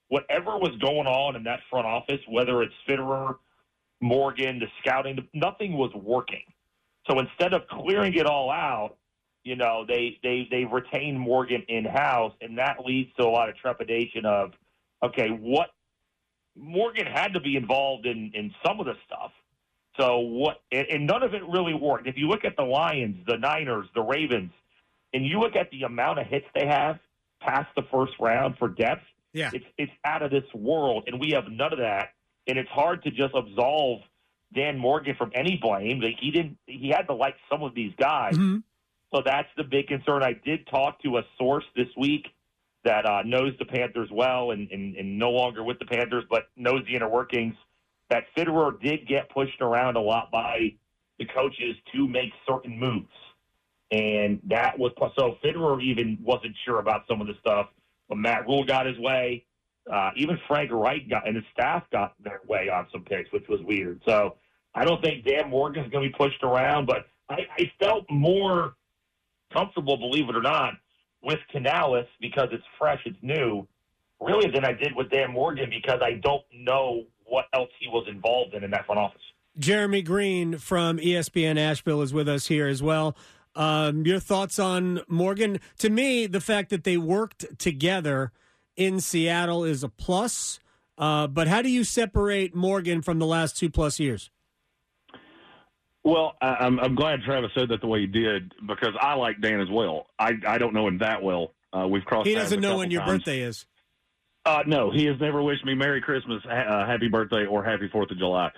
whatever 0.07 0.57
was 0.57 0.75
going 0.81 1.07
on 1.07 1.35
in 1.35 1.43
that 1.43 1.59
front 1.69 1.85
office, 1.85 2.19
whether 2.27 2.63
it's 2.63 2.73
Fitterer, 2.89 3.35
Morgan, 4.01 4.59
the 4.59 4.67
scouting, 4.81 5.27
nothing 5.33 5.73
was 5.73 5.91
working. 5.93 6.43
So 7.09 7.19
instead 7.19 7.53
of 7.53 7.67
clearing 7.69 8.15
it 8.15 8.25
all 8.25 8.49
out, 8.51 8.97
you 9.43 9.55
know, 9.55 9.85
they 9.87 10.19
they 10.23 10.47
they 10.51 10.65
retain 10.65 11.17
Morgan 11.17 11.63
in 11.67 11.85
house, 11.85 12.33
and 12.41 12.57
that 12.57 12.77
leads 12.85 13.11
to 13.19 13.23
a 13.25 13.29
lot 13.29 13.49
of 13.49 13.55
trepidation 13.57 14.25
of, 14.25 14.51
okay, 15.03 15.29
what 15.29 15.69
Morgan 16.55 17.05
had 17.07 17.33
to 17.33 17.39
be 17.39 17.55
involved 17.55 18.05
in 18.05 18.31
in 18.33 18.53
some 18.65 18.79
of 18.79 18.85
the 18.85 18.95
stuff. 19.05 19.31
So 19.97 20.19
what? 20.19 20.61
And, 20.71 20.87
and 20.87 21.07
none 21.07 21.23
of 21.23 21.33
it 21.33 21.41
really 21.47 21.73
worked. 21.73 22.07
If 22.07 22.17
you 22.17 22.27
look 22.27 22.45
at 22.45 22.55
the 22.55 22.63
Lions, 22.63 23.17
the 23.27 23.37
Niners, 23.37 23.87
the 23.93 24.01
Ravens, 24.01 24.51
and 25.13 25.25
you 25.25 25.39
look 25.39 25.55
at 25.55 25.69
the 25.71 25.83
amount 25.83 26.19
of 26.19 26.27
hits 26.27 26.45
they 26.55 26.65
have 26.67 26.99
past 27.41 27.67
the 27.75 27.83
first 27.91 28.13
round 28.19 28.57
for 28.57 28.69
depth, 28.69 29.03
Yeah. 29.33 29.49
it's 29.53 29.65
it's 29.77 29.91
out 30.05 30.21
of 30.21 30.31
this 30.31 30.45
world, 30.53 31.03
and 31.07 31.19
we 31.19 31.31
have 31.31 31.45
none 31.49 31.73
of 31.73 31.79
that. 31.79 32.09
And 32.47 32.57
it's 32.57 32.69
hard 32.69 33.03
to 33.03 33.11
just 33.11 33.35
absolve 33.35 34.01
Dan 34.53 34.77
Morgan 34.77 35.15
from 35.15 35.31
any 35.35 35.57
blame. 35.61 35.99
Like 36.01 36.17
he 36.19 36.31
didn't, 36.31 36.57
he 36.65 36.89
had 36.89 37.03
to 37.03 37.13
like 37.13 37.35
some 37.49 37.61
of 37.63 37.75
these 37.75 37.93
guys. 37.97 38.35
Mhm. 38.37 38.63
So 39.13 39.21
that's 39.25 39.49
the 39.57 39.63
big 39.63 39.87
concern. 39.87 40.23
I 40.23 40.33
did 40.33 40.65
talk 40.67 41.01
to 41.03 41.17
a 41.17 41.23
source 41.37 41.65
this 41.75 41.87
week 41.97 42.27
that 42.83 43.05
uh, 43.05 43.21
knows 43.23 43.53
the 43.59 43.65
Panthers 43.65 44.09
well 44.11 44.51
and, 44.51 44.71
and, 44.71 44.95
and 44.95 45.19
no 45.19 45.31
longer 45.31 45.63
with 45.63 45.79
the 45.79 45.85
Panthers, 45.85 46.23
but 46.29 46.47
knows 46.55 46.83
the 46.87 46.95
inner 46.95 47.09
workings. 47.09 47.55
That 48.11 48.25
Fitterer 48.37 48.79
did 48.81 49.07
get 49.07 49.29
pushed 49.29 49.61
around 49.61 49.95
a 49.95 50.01
lot 50.01 50.31
by 50.31 50.73
the 51.17 51.25
coaches 51.25 51.77
to 51.93 52.07
make 52.09 52.31
certain 52.45 52.77
moves. 52.77 53.07
And 53.89 54.41
that 54.49 54.77
was 54.77 54.91
so 55.17 55.37
Fitterer 55.43 55.81
even 55.81 56.17
wasn't 56.21 56.53
sure 56.65 56.79
about 56.79 57.03
some 57.07 57.21
of 57.21 57.27
the 57.27 57.35
stuff, 57.39 57.69
but 58.09 58.17
Matt 58.17 58.45
Rhule 58.47 58.65
got 58.65 58.85
his 58.85 58.99
way. 58.99 59.45
Uh, 59.91 60.11
even 60.17 60.37
Frank 60.45 60.71
Reich 60.71 61.09
got 61.09 61.25
and 61.25 61.37
his 61.37 61.45
staff 61.53 61.83
got 61.91 62.13
their 62.21 62.41
way 62.47 62.69
on 62.69 62.85
some 62.91 63.03
picks, 63.03 63.31
which 63.31 63.47
was 63.47 63.61
weird. 63.61 64.01
So 64.05 64.35
I 64.75 64.83
don't 64.83 65.01
think 65.01 65.25
Dan 65.25 65.49
Morgan's 65.49 65.89
going 65.89 66.03
to 66.03 66.09
be 66.09 66.15
pushed 66.15 66.43
around, 66.43 66.87
but 66.87 67.07
I, 67.29 67.47
I 67.57 67.71
felt 67.79 68.05
more 68.09 68.75
comfortable, 69.53 69.95
believe 69.95 70.27
it 70.27 70.35
or 70.35 70.41
not, 70.41 70.73
with 71.23 71.39
Canales 71.49 72.07
because 72.19 72.49
it's 72.51 72.63
fresh, 72.77 73.01
it's 73.05 73.17
new, 73.21 73.65
really 74.19 74.51
than 74.51 74.65
I 74.65 74.73
did 74.73 74.95
with 74.95 75.09
Dan 75.09 75.31
Morgan 75.31 75.69
because 75.69 76.01
I 76.03 76.13
don't 76.21 76.43
know 76.53 77.05
what 77.31 77.45
else 77.53 77.69
he 77.79 77.87
was 77.87 78.05
involved 78.09 78.53
in 78.53 78.63
in 78.63 78.71
that 78.71 78.85
front 78.85 78.99
office. 78.99 79.21
Jeremy 79.57 80.01
Greene 80.01 80.57
from 80.57 80.97
ESPN 80.97 81.57
Asheville 81.57 82.01
is 82.01 82.13
with 82.13 82.27
us 82.27 82.47
here 82.47 82.67
as 82.67 82.83
well. 82.83 83.15
Um, 83.55 84.05
your 84.05 84.19
thoughts 84.19 84.59
on 84.59 85.01
Morgan? 85.07 85.59
To 85.79 85.89
me, 85.89 86.27
the 86.27 86.41
fact 86.41 86.69
that 86.69 86.83
they 86.83 86.97
worked 86.97 87.57
together 87.57 88.31
in 88.75 88.99
Seattle 88.99 89.63
is 89.63 89.83
a 89.83 89.89
plus. 89.89 90.59
Uh, 90.97 91.27
but 91.27 91.47
how 91.47 91.61
do 91.61 91.69
you 91.69 91.83
separate 91.83 92.53
Morgan 92.53 93.01
from 93.01 93.19
the 93.19 93.25
last 93.25 93.57
two 93.57 93.69
plus 93.69 93.99
years? 93.99 94.29
Well, 96.03 96.35
I, 96.41 96.55
I'm, 96.59 96.79
I'm 96.79 96.95
glad 96.95 97.21
Travis 97.23 97.51
said 97.55 97.69
that 97.69 97.79
the 97.79 97.87
way 97.87 98.01
he 98.01 98.07
did 98.07 98.53
because 98.67 98.93
I 98.99 99.13
like 99.15 99.39
Dan 99.41 99.61
as 99.61 99.69
well. 99.69 100.07
I, 100.19 100.33
I 100.45 100.57
don't 100.57 100.73
know 100.73 100.87
him 100.87 100.97
that 100.99 101.23
well. 101.23 101.53
Uh, 101.73 101.87
we've 101.87 102.03
crossed. 102.03 102.27
He 102.27 102.35
doesn't 102.35 102.59
know 102.59 102.69
couple 102.69 102.79
when 102.79 102.91
your 102.91 103.01
times. 103.01 103.19
birthday 103.19 103.41
is. 103.41 103.65
Uh, 104.45 104.63
no, 104.65 104.89
he 104.91 105.05
has 105.05 105.19
never 105.19 105.43
wished 105.43 105.65
me 105.65 105.75
Merry 105.75 106.01
Christmas, 106.01 106.41
ha- 106.43 106.51
uh, 106.51 106.85
Happy 106.85 107.07
Birthday, 107.07 107.45
or 107.45 107.63
Happy 107.63 107.87
Fourth 107.91 108.09
of 108.09 108.17
July. 108.17 108.49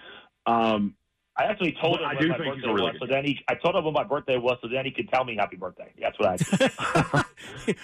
Um, 0.45 0.95
I 1.35 1.45
actually 1.45 1.75
told 1.81 1.99
him 1.99 2.05
I 2.05 2.13
do 2.19 2.29
my 2.29 2.37
think 2.37 2.55
he's 2.55 2.63
birthday 2.63 2.69
a 2.69 2.73
really 2.73 2.91
was, 2.91 2.99
good 2.99 3.09
so 3.09 3.13
then 3.13 3.25
he, 3.25 3.39
I 3.49 3.55
told 3.55 3.75
him 3.75 3.83
when 3.85 3.93
my 3.93 4.03
birthday 4.03 4.37
was, 4.37 4.57
so 4.61 4.67
then 4.67 4.85
he 4.85 4.91
could 4.91 5.09
tell 5.09 5.25
me 5.25 5.35
happy 5.35 5.55
birthday. 5.55 5.91
That's 5.99 6.17
what 6.19 6.41
I. 6.41 7.23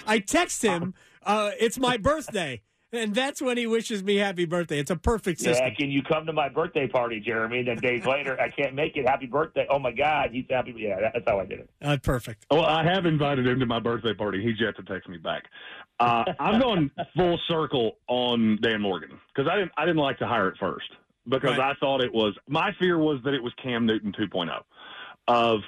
I 0.08 0.20
text 0.20 0.62
him, 0.64 0.94
uh, 1.26 1.52
"It's 1.60 1.80
my 1.80 1.98
birthday," 1.98 2.62
and 2.92 3.14
that's 3.14 3.42
when 3.42 3.58
he 3.58 3.68
wishes 3.68 4.04
me 4.04 4.16
happy 4.16 4.46
birthday. 4.46 4.80
It's 4.80 4.92
a 4.92 4.96
perfect 4.96 5.40
system. 5.40 5.68
yeah, 5.68 5.74
can 5.76 5.92
you 5.92 6.02
come 6.04 6.26
to 6.26 6.34
my 6.34 6.50
birthday 6.50 6.88
party, 6.88 7.20
Jeremy? 7.20 7.60
And 7.60 7.68
then 7.68 7.78
days 7.78 8.06
later, 8.06 8.40
I 8.40 8.50
can't 8.50 8.74
make 8.76 8.98
it. 8.98 9.08
Happy 9.08 9.26
birthday! 9.26 9.66
Oh 9.70 9.80
my 9.80 9.92
God, 9.92 10.30
he's 10.32 10.46
happy. 10.50 10.74
Yeah, 10.78 11.10
that's 11.14 11.26
how 11.28 11.40
I 11.40 11.46
did 11.46 11.60
it. 11.60 11.70
Uh, 11.82 11.98
perfect. 12.02 12.46
Well, 12.52 12.66
I 12.66 12.84
have 12.84 13.06
invited 13.06 13.48
him 13.48 13.60
to 13.60 13.66
my 13.66 13.80
birthday 13.80 14.14
party. 14.14 14.42
He's 14.44 14.60
yet 14.60 14.76
to 14.78 14.84
text 14.84 15.10
me 15.10 15.18
back. 15.18 15.44
Uh, 16.00 16.24
I'm 16.40 16.60
going 16.60 16.90
full 17.16 17.40
circle 17.48 17.98
on 18.08 18.58
Dan 18.62 18.82
Morgan 18.82 19.12
because 19.36 19.50
I 19.52 19.56
didn't 19.58 19.72
I 19.78 19.86
didn't 19.86 19.98
like 20.02 20.18
to 20.20 20.28
hire 20.28 20.48
it 20.50 20.56
first 20.60 20.88
because 21.28 21.58
Right. 21.58 21.72
I 21.72 21.74
thought 21.80 22.02
it 22.02 22.14
was 22.14 22.34
my 22.48 22.72
fear 22.80 22.98
was 22.98 23.20
that 23.26 23.34
it 23.34 23.44
was 23.44 23.54
Cam 23.62 23.86
Newton 23.86 24.12
2.0 24.14 24.50
of 25.28 25.60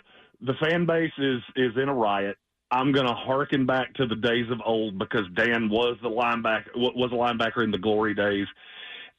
the 0.42 0.54
fan 0.62 0.86
base 0.86 1.12
is 1.18 1.42
is 1.56 1.72
in 1.82 1.90
a 1.90 1.94
riot. 1.94 2.38
I'm 2.72 2.94
going 2.94 3.06
to 3.06 3.14
harken 3.14 3.66
back 3.66 3.94
to 3.96 4.06
the 4.06 4.16
days 4.16 4.50
of 4.50 4.60
old 4.66 4.98
because 4.98 5.26
Dan 5.36 5.70
was 5.70 5.98
the 6.02 6.10
linebacker 6.10 6.76
was 6.76 7.12
a 7.12 7.16
linebacker 7.16 7.64
in 7.64 7.72
the 7.72 7.78
glory 7.78 8.14
days. 8.14 8.48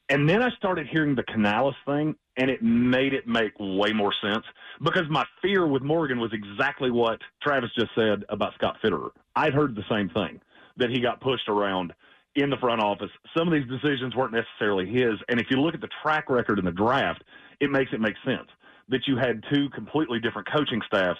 And 0.09 0.27
then 0.27 0.41
I 0.41 0.49
started 0.57 0.87
hearing 0.87 1.15
the 1.15 1.23
Canales 1.23 1.75
thing, 1.85 2.15
and 2.35 2.49
it 2.49 2.61
made 2.61 3.13
it 3.13 3.27
make 3.27 3.53
way 3.59 3.93
more 3.93 4.13
sense 4.21 4.43
because 4.83 5.03
my 5.09 5.23
fear 5.41 5.65
with 5.65 5.81
Morgan 5.81 6.19
was 6.19 6.31
exactly 6.33 6.91
what 6.91 7.19
Travis 7.41 7.69
just 7.77 7.91
said 7.95 8.25
about 8.29 8.53
Scott 8.55 8.77
Fitterer. 8.83 9.11
I'd 9.35 9.53
heard 9.53 9.75
the 9.75 9.85
same 9.89 10.09
thing 10.09 10.41
that 10.77 10.89
he 10.89 10.99
got 10.99 11.21
pushed 11.21 11.47
around 11.47 11.93
in 12.35 12.49
the 12.49 12.57
front 12.57 12.81
office. 12.81 13.11
Some 13.37 13.47
of 13.47 13.53
these 13.53 13.69
decisions 13.69 14.15
weren't 14.15 14.33
necessarily 14.33 14.87
his, 14.87 15.13
and 15.29 15.39
if 15.39 15.47
you 15.49 15.61
look 15.61 15.75
at 15.75 15.81
the 15.81 15.89
track 16.01 16.29
record 16.29 16.59
in 16.59 16.65
the 16.65 16.71
draft, 16.71 17.23
it 17.59 17.69
makes 17.69 17.93
it 17.93 18.01
make 18.01 18.15
sense 18.25 18.49
that 18.89 19.07
you 19.07 19.15
had 19.15 19.43
two 19.53 19.69
completely 19.69 20.19
different 20.19 20.47
coaching 20.51 20.81
staffs 20.87 21.19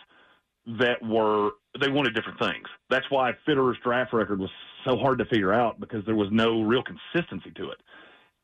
that 0.65 1.01
were 1.03 1.51
they 1.79 1.89
wanted 1.89 2.13
different 2.15 2.39
things. 2.39 2.67
That's 2.89 3.05
why 3.09 3.33
Fitterer's 3.47 3.77
draft 3.83 4.13
record 4.13 4.39
was 4.39 4.49
so 4.85 4.97
hard 4.97 5.17
to 5.19 5.25
figure 5.25 5.53
out 5.53 5.79
because 5.79 6.05
there 6.05 6.15
was 6.15 6.29
no 6.31 6.61
real 6.61 6.83
consistency 6.83 7.51
to 7.51 7.69
it. 7.71 7.79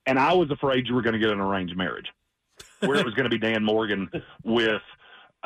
And 0.06 0.18
I 0.18 0.34
was 0.34 0.50
afraid 0.52 0.88
you 0.88 0.96
were 0.96 1.02
going 1.02 1.14
to 1.14 1.20
get 1.20 1.30
an 1.30 1.40
arranged 1.40 1.78
marriage 1.78 2.08
where 2.80 2.98
it 2.98 3.06
was 3.06 3.14
going 3.14 3.30
to 3.30 3.30
be 3.30 3.38
Dan 3.38 3.64
Morgan 3.64 4.10
with 4.44 4.82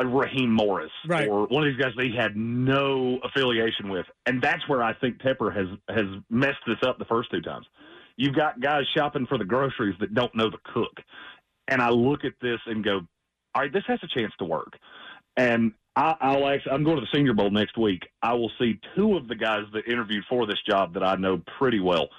Raheem 0.04 0.52
Morris 0.52 0.92
Right. 1.08 1.28
or 1.28 1.46
one 1.48 1.68
of 1.68 1.74
these 1.74 1.82
guys 1.84 1.94
that 1.98 2.06
he 2.06 2.16
had 2.16 2.36
no 2.38 3.20
affiliation 3.24 3.90
with. 3.90 4.06
And 4.26 4.42
that's 4.42 4.68
where 4.70 4.82
I 4.82 4.94
think 4.94 5.18
Tepper 5.20 5.54
has 5.56 5.68
has 5.90 6.06
messed 6.30 6.60
this 6.66 6.78
up 6.86 6.98
the 7.00 7.06
first 7.06 7.30
two 7.32 7.42
times. 7.42 7.66
You've 8.16 8.36
got 8.36 8.60
guys 8.62 8.84
shopping 8.96 9.26
for 9.28 9.38
the 9.38 9.46
groceries 9.46 9.96
that 10.00 10.14
don't 10.14 10.34
know 10.36 10.50
the 10.50 10.58
cook. 10.74 11.02
And 11.68 11.82
I 11.82 11.90
look 11.90 12.24
at 12.26 12.34
this 12.42 12.60
and 12.66 12.84
go, 12.84 13.02
all 13.56 13.62
right, 13.62 13.74
this 13.74 13.84
has 13.88 14.00
a 14.04 14.08
chance 14.08 14.34
to 14.40 14.46
work. 14.46 14.78
And 15.38 15.74
I, 15.96 16.16
I'll 16.22 16.48
actually, 16.48 16.72
I'm 16.72 16.84
going 16.84 16.96
to 16.96 17.02
the 17.02 17.16
Senior 17.16 17.34
Bowl 17.34 17.52
next 17.52 17.78
week. 17.78 18.08
I 18.22 18.34
will 18.34 18.52
see 18.60 18.80
two 18.96 19.16
of 19.16 19.28
the 19.28 19.36
guys 19.36 19.64
that 19.74 19.88
interviewed 19.88 20.24
for 20.30 20.46
this 20.46 20.60
job 20.68 20.94
that 20.96 21.04
I 21.04 21.16
know 21.16 21.42
pretty 21.58 21.80
well. 21.80 22.10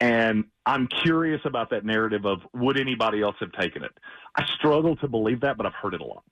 And 0.00 0.44
I'm 0.66 0.88
curious 1.02 1.40
about 1.44 1.70
that 1.70 1.84
narrative 1.84 2.26
of 2.26 2.40
would 2.52 2.78
anybody 2.78 3.22
else 3.22 3.36
have 3.40 3.52
taken 3.52 3.82
it? 3.84 3.92
I 4.36 4.44
struggle 4.56 4.96
to 4.96 5.08
believe 5.08 5.40
that, 5.40 5.56
but 5.56 5.66
I've 5.66 5.74
heard 5.74 5.94
it 5.94 6.00
a 6.00 6.04
lot. 6.04 6.24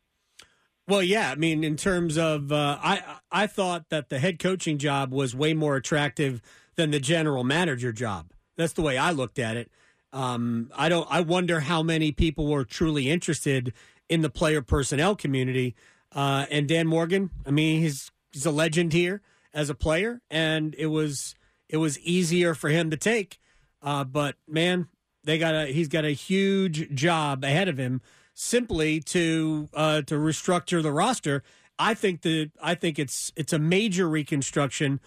Well, 0.86 1.02
yeah. 1.02 1.30
I 1.30 1.34
mean, 1.34 1.64
in 1.64 1.76
terms 1.76 2.18
of, 2.18 2.52
uh, 2.52 2.78
I 2.82 3.02
I 3.32 3.46
thought 3.46 3.88
that 3.88 4.10
the 4.10 4.18
head 4.18 4.38
coaching 4.38 4.76
job 4.76 5.12
was 5.12 5.34
way 5.34 5.54
more 5.54 5.76
attractive 5.76 6.42
than 6.74 6.90
the 6.90 7.00
general 7.00 7.42
manager 7.42 7.90
job. 7.90 8.32
That's 8.56 8.74
the 8.74 8.82
way 8.82 8.98
I 8.98 9.10
looked 9.10 9.38
at 9.38 9.56
it. 9.56 9.70
Um, 10.12 10.70
I 10.76 10.90
don't. 10.90 11.08
I 11.10 11.20
wonder 11.22 11.60
how 11.60 11.82
many 11.82 12.12
people 12.12 12.48
were 12.48 12.64
truly 12.64 13.10
interested 13.10 13.72
in 14.10 14.20
the 14.20 14.28
player 14.28 14.60
personnel 14.60 15.16
community. 15.16 15.74
Uh, 16.14 16.46
and 16.50 16.68
Dan 16.68 16.86
Morgan, 16.86 17.30
I 17.44 17.50
mean, 17.50 17.80
he's 17.80 18.10
he's 18.32 18.46
a 18.46 18.50
legend 18.50 18.92
here 18.92 19.20
as 19.52 19.68
a 19.68 19.74
player, 19.74 20.20
and 20.30 20.74
it 20.78 20.86
was 20.86 21.34
it 21.68 21.78
was 21.78 21.98
easier 22.00 22.54
for 22.54 22.70
him 22.70 22.90
to 22.90 22.96
take. 22.96 23.38
Uh, 23.82 24.04
but 24.04 24.36
man, 24.46 24.88
they 25.24 25.38
got 25.38 25.54
a 25.54 25.66
he's 25.66 25.88
got 25.88 26.04
a 26.04 26.10
huge 26.10 26.94
job 26.94 27.44
ahead 27.44 27.68
of 27.68 27.78
him 27.78 28.00
simply 28.34 29.00
to 29.00 29.68
uh, 29.74 30.02
to 30.02 30.14
restructure 30.14 30.82
the 30.82 30.92
roster. 30.92 31.42
I 31.78 31.94
think 31.94 32.22
that 32.22 32.50
I 32.62 32.74
think 32.74 32.98
it's 32.98 33.32
it's 33.36 33.52
a 33.52 33.58
major 33.58 34.08
reconstruction 34.08 35.00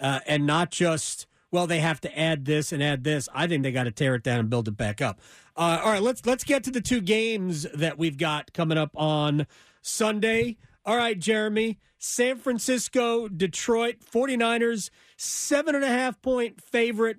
uh, 0.00 0.20
and 0.26 0.46
not 0.46 0.70
just 0.70 1.26
well 1.50 1.66
they 1.66 1.80
have 1.80 2.00
to 2.02 2.18
add 2.18 2.44
this 2.44 2.72
and 2.72 2.82
add 2.82 3.04
this. 3.04 3.28
I 3.34 3.46
think 3.46 3.62
they 3.62 3.72
got 3.72 3.84
to 3.84 3.90
tear 3.90 4.14
it 4.14 4.22
down 4.22 4.40
and 4.40 4.50
build 4.50 4.68
it 4.68 4.76
back 4.76 5.02
up. 5.02 5.20
Uh, 5.56 5.80
all 5.82 5.90
right, 5.90 6.02
let's 6.02 6.24
let's 6.24 6.44
get 6.44 6.64
to 6.64 6.70
the 6.70 6.80
two 6.80 7.00
games 7.00 7.66
that 7.74 7.98
we've 7.98 8.18
got 8.18 8.52
coming 8.52 8.78
up 8.78 8.90
on 8.94 9.46
Sunday. 9.84 10.56
All 10.84 10.96
right, 10.96 11.18
Jeremy, 11.18 11.78
San 11.98 12.36
Francisco, 12.38 13.28
Detroit, 13.28 13.96
49ers, 14.00 14.90
seven 15.16 15.74
and 15.74 15.84
a 15.84 15.88
half 15.88 16.20
point 16.20 16.60
favorite. 16.60 17.18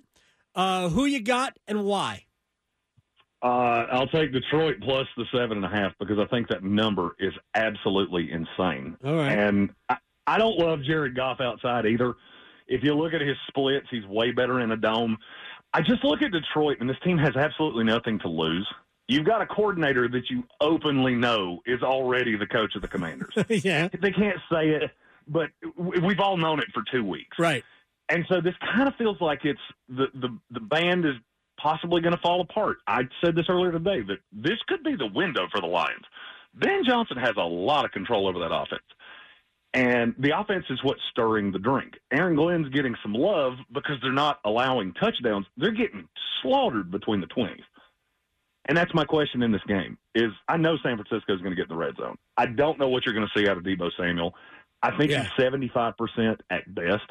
Uh, 0.54 0.88
who 0.88 1.04
you 1.04 1.20
got 1.20 1.58
and 1.66 1.84
why? 1.84 2.24
Uh, 3.42 3.86
I'll 3.92 4.08
take 4.08 4.32
Detroit 4.32 4.76
plus 4.82 5.06
the 5.16 5.24
seven 5.32 5.62
and 5.62 5.66
a 5.66 5.68
half 5.68 5.92
because 6.00 6.18
I 6.18 6.26
think 6.26 6.48
that 6.48 6.64
number 6.64 7.14
is 7.18 7.32
absolutely 7.54 8.30
insane. 8.32 8.96
All 9.04 9.16
right. 9.16 9.30
And 9.30 9.70
I, 9.88 9.96
I 10.26 10.38
don't 10.38 10.58
love 10.58 10.82
Jared 10.82 11.14
Goff 11.14 11.40
outside 11.40 11.86
either. 11.86 12.14
If 12.66 12.82
you 12.82 12.94
look 12.94 13.12
at 13.12 13.20
his 13.20 13.36
splits, 13.48 13.86
he's 13.90 14.04
way 14.06 14.32
better 14.32 14.60
in 14.60 14.72
a 14.72 14.76
dome. 14.76 15.16
I 15.72 15.82
just 15.82 16.02
look 16.04 16.22
at 16.22 16.32
Detroit, 16.32 16.78
and 16.80 16.88
this 16.88 16.96
team 17.04 17.18
has 17.18 17.36
absolutely 17.36 17.84
nothing 17.84 18.18
to 18.20 18.28
lose. 18.28 18.66
You've 19.08 19.24
got 19.24 19.40
a 19.40 19.46
coordinator 19.46 20.08
that 20.08 20.30
you 20.30 20.44
openly 20.60 21.14
know 21.14 21.60
is 21.64 21.82
already 21.82 22.36
the 22.36 22.46
coach 22.46 22.74
of 22.74 22.82
the 22.82 22.88
Commanders. 22.88 23.32
yeah, 23.48 23.88
they 23.88 24.10
can't 24.10 24.38
say 24.50 24.70
it, 24.70 24.90
but 25.28 25.50
we've 25.76 26.20
all 26.20 26.36
known 26.36 26.58
it 26.58 26.66
for 26.74 26.82
two 26.90 27.04
weeks. 27.04 27.38
right. 27.38 27.64
And 28.08 28.24
so 28.28 28.40
this 28.40 28.54
kind 28.60 28.86
of 28.86 28.94
feels 28.96 29.20
like 29.20 29.44
it's 29.44 29.60
the 29.88 30.06
the, 30.14 30.38
the 30.50 30.60
band 30.60 31.04
is 31.04 31.14
possibly 31.60 32.00
going 32.00 32.14
to 32.14 32.20
fall 32.20 32.40
apart. 32.40 32.78
I 32.86 33.02
said 33.24 33.34
this 33.34 33.46
earlier 33.48 33.72
today 33.72 34.00
that 34.02 34.18
this 34.32 34.58
could 34.68 34.82
be 34.84 34.94
the 34.96 35.06
window 35.06 35.48
for 35.52 35.60
the 35.60 35.66
Lions. 35.66 36.04
Ben 36.54 36.82
Johnson 36.86 37.16
has 37.16 37.34
a 37.36 37.44
lot 37.44 37.84
of 37.84 37.92
control 37.92 38.28
over 38.28 38.38
that 38.40 38.54
offense. 38.54 38.82
And 39.74 40.14
the 40.18 40.38
offense 40.38 40.64
is 40.70 40.82
what's 40.82 41.02
stirring 41.10 41.52
the 41.52 41.58
drink. 41.58 41.94
Aaron 42.10 42.34
Glenn's 42.34 42.68
getting 42.70 42.94
some 43.02 43.12
love 43.12 43.54
because 43.72 43.96
they're 44.00 44.12
not 44.12 44.40
allowing 44.44 44.94
touchdowns. 44.94 45.46
They're 45.58 45.70
getting 45.70 46.08
slaughtered 46.40 46.90
between 46.90 47.20
the 47.20 47.26
20s. 47.26 47.60
And 48.68 48.76
that's 48.76 48.92
my 48.94 49.04
question 49.04 49.42
in 49.42 49.52
this 49.52 49.62
game 49.68 49.96
is 50.14 50.32
I 50.48 50.56
know 50.56 50.76
San 50.82 50.96
Francisco 50.96 51.34
is 51.34 51.40
going 51.40 51.52
to 51.52 51.56
get 51.56 51.70
in 51.70 51.76
the 51.76 51.76
red 51.76 51.96
zone. 51.96 52.16
I 52.36 52.46
don't 52.46 52.78
know 52.78 52.88
what 52.88 53.06
you're 53.06 53.14
going 53.14 53.26
to 53.32 53.38
see 53.38 53.48
out 53.48 53.56
of 53.56 53.62
Deebo 53.62 53.90
Samuel. 53.98 54.34
I 54.82 54.96
think 54.96 55.10
Yeah. 55.10 55.22
he's 55.22 55.44
75% 55.44 56.40
at 56.50 56.74
best. 56.74 57.10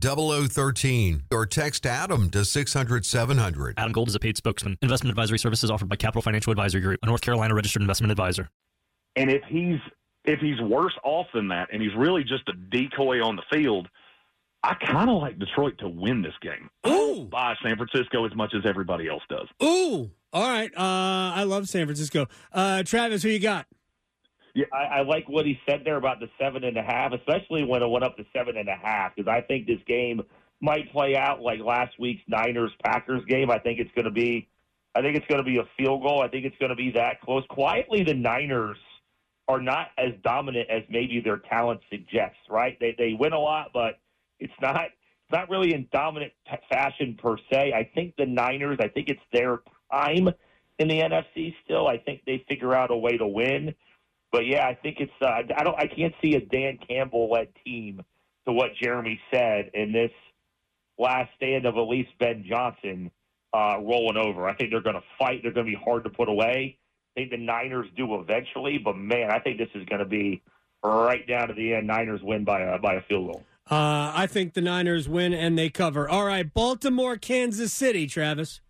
0013 0.00 1.24
or 1.30 1.46
text 1.46 1.86
Adam 1.86 2.30
to 2.30 2.44
600 2.44 3.04
700. 3.04 3.74
Adam 3.78 3.92
Gold 3.92 4.08
is 4.08 4.14
a 4.14 4.20
paid 4.20 4.36
spokesman. 4.36 4.78
Investment 4.82 5.10
advisory 5.10 5.38
services 5.38 5.70
offered 5.70 5.88
by 5.88 5.96
Capital 5.96 6.22
Financial 6.22 6.50
Advisory 6.50 6.80
Group, 6.80 7.00
a 7.02 7.06
North 7.06 7.20
Carolina 7.20 7.54
registered 7.54 7.82
investment 7.82 8.10
advisor. 8.10 8.48
And 9.16 9.30
if 9.30 9.42
he's 9.48 9.78
if 10.24 10.40
he's 10.40 10.60
worse 10.60 10.94
off 11.02 11.26
than 11.32 11.48
that, 11.48 11.68
and 11.72 11.82
he's 11.82 11.94
really 11.96 12.22
just 12.22 12.48
a 12.48 12.52
decoy 12.52 13.24
on 13.24 13.36
the 13.36 13.42
field, 13.50 13.88
I 14.62 14.74
kind 14.74 15.08
of 15.08 15.20
like 15.20 15.38
Detroit 15.38 15.78
to 15.78 15.88
win 15.88 16.22
this 16.22 16.34
game. 16.42 16.68
Ooh. 16.86 17.24
By 17.24 17.54
San 17.62 17.76
Francisco 17.76 18.26
as 18.26 18.34
much 18.34 18.52
as 18.54 18.66
everybody 18.66 19.08
else 19.08 19.22
does. 19.28 19.48
Ooh. 19.62 20.10
All 20.32 20.48
right. 20.48 20.70
Uh, 20.76 21.34
I 21.34 21.44
love 21.44 21.68
San 21.68 21.86
Francisco. 21.86 22.26
Uh, 22.52 22.82
Travis, 22.82 23.22
who 23.22 23.30
you 23.30 23.40
got? 23.40 23.66
I, 24.72 24.98
I 24.98 25.02
like 25.02 25.28
what 25.28 25.46
he 25.46 25.58
said 25.68 25.82
there 25.84 25.96
about 25.96 26.20
the 26.20 26.28
seven 26.38 26.64
and 26.64 26.76
a 26.76 26.82
half, 26.82 27.12
especially 27.12 27.64
when 27.64 27.82
it 27.82 27.88
went 27.88 28.04
up 28.04 28.16
to 28.16 28.24
seven 28.36 28.56
and 28.56 28.68
a 28.68 28.76
half, 28.76 29.14
because 29.14 29.28
I 29.28 29.40
think 29.40 29.66
this 29.66 29.80
game 29.86 30.22
might 30.60 30.90
play 30.92 31.16
out 31.16 31.40
like 31.40 31.60
last 31.60 31.98
week's 31.98 32.22
Niners 32.28 32.72
Packers 32.84 33.24
game. 33.26 33.50
I 33.50 33.58
think 33.58 33.78
it's 33.80 33.90
going 33.94 34.04
to 34.04 34.10
be, 34.10 34.48
I 34.94 35.00
think 35.00 35.16
it's 35.16 35.26
going 35.26 35.42
to 35.42 35.44
be 35.44 35.58
a 35.58 35.68
field 35.76 36.02
goal. 36.02 36.22
I 36.22 36.28
think 36.28 36.44
it's 36.44 36.56
going 36.58 36.70
to 36.70 36.76
be 36.76 36.92
that 36.92 37.20
close. 37.22 37.44
Quietly, 37.48 38.04
the 38.04 38.14
Niners 38.14 38.78
are 39.48 39.60
not 39.60 39.88
as 39.98 40.12
dominant 40.22 40.68
as 40.70 40.82
maybe 40.88 41.20
their 41.20 41.38
talent 41.38 41.80
suggests. 41.90 42.38
Right? 42.48 42.78
They 42.80 42.94
they 42.96 43.14
win 43.18 43.32
a 43.32 43.38
lot, 43.38 43.68
but 43.72 43.98
it's 44.38 44.52
not 44.60 44.76
it's 44.84 45.32
not 45.32 45.48
really 45.48 45.74
in 45.74 45.88
dominant 45.92 46.32
fashion 46.68 47.16
per 47.20 47.36
se. 47.52 47.72
I 47.72 47.88
think 47.94 48.14
the 48.16 48.26
Niners. 48.26 48.78
I 48.80 48.88
think 48.88 49.08
it's 49.08 49.20
their 49.32 49.60
time 49.92 50.28
in 50.78 50.88
the 50.88 51.00
NFC 51.00 51.54
still. 51.64 51.86
I 51.86 51.98
think 51.98 52.22
they 52.26 52.44
figure 52.48 52.74
out 52.74 52.90
a 52.90 52.96
way 52.96 53.16
to 53.16 53.26
win. 53.26 53.74
But 54.32 54.46
yeah, 54.46 54.66
I 54.66 54.74
think 54.74 54.98
it's. 55.00 55.12
Uh, 55.20 55.42
I 55.56 55.64
don't. 55.64 55.78
I 55.78 55.86
can't 55.86 56.14
see 56.22 56.34
a 56.34 56.40
Dan 56.40 56.78
Campbell 56.86 57.30
led 57.30 57.48
team 57.64 58.02
to 58.46 58.52
what 58.52 58.70
Jeremy 58.80 59.20
said 59.32 59.70
in 59.74 59.92
this 59.92 60.12
last 60.98 61.30
stand 61.36 61.66
of 61.66 61.76
at 61.76 61.88
least 61.88 62.10
Ben 62.18 62.44
Johnson 62.48 63.10
uh, 63.52 63.76
rolling 63.78 64.16
over. 64.16 64.48
I 64.48 64.54
think 64.54 64.70
they're 64.70 64.82
going 64.82 64.96
to 64.96 65.02
fight. 65.18 65.40
They're 65.42 65.52
going 65.52 65.66
to 65.66 65.72
be 65.72 65.82
hard 65.84 66.04
to 66.04 66.10
put 66.10 66.28
away. 66.28 66.78
I 67.16 67.20
think 67.20 67.30
the 67.30 67.38
Niners 67.38 67.86
do 67.96 68.14
eventually, 68.20 68.78
but 68.78 68.96
man, 68.96 69.30
I 69.32 69.40
think 69.40 69.58
this 69.58 69.68
is 69.74 69.84
going 69.86 69.98
to 69.98 70.04
be 70.04 70.42
right 70.84 71.26
down 71.26 71.48
to 71.48 71.54
the 71.54 71.74
end. 71.74 71.86
Niners 71.86 72.20
win 72.22 72.44
by 72.44 72.60
a, 72.60 72.78
by 72.78 72.94
a 72.94 73.02
field 73.02 73.32
goal. 73.32 73.42
Uh, 73.70 74.12
I 74.14 74.26
think 74.26 74.54
the 74.54 74.60
Niners 74.60 75.08
win 75.08 75.32
and 75.32 75.58
they 75.58 75.70
cover. 75.70 76.08
All 76.08 76.24
right, 76.24 76.52
Baltimore, 76.52 77.16
Kansas 77.16 77.72
City, 77.72 78.06
Travis. 78.06 78.60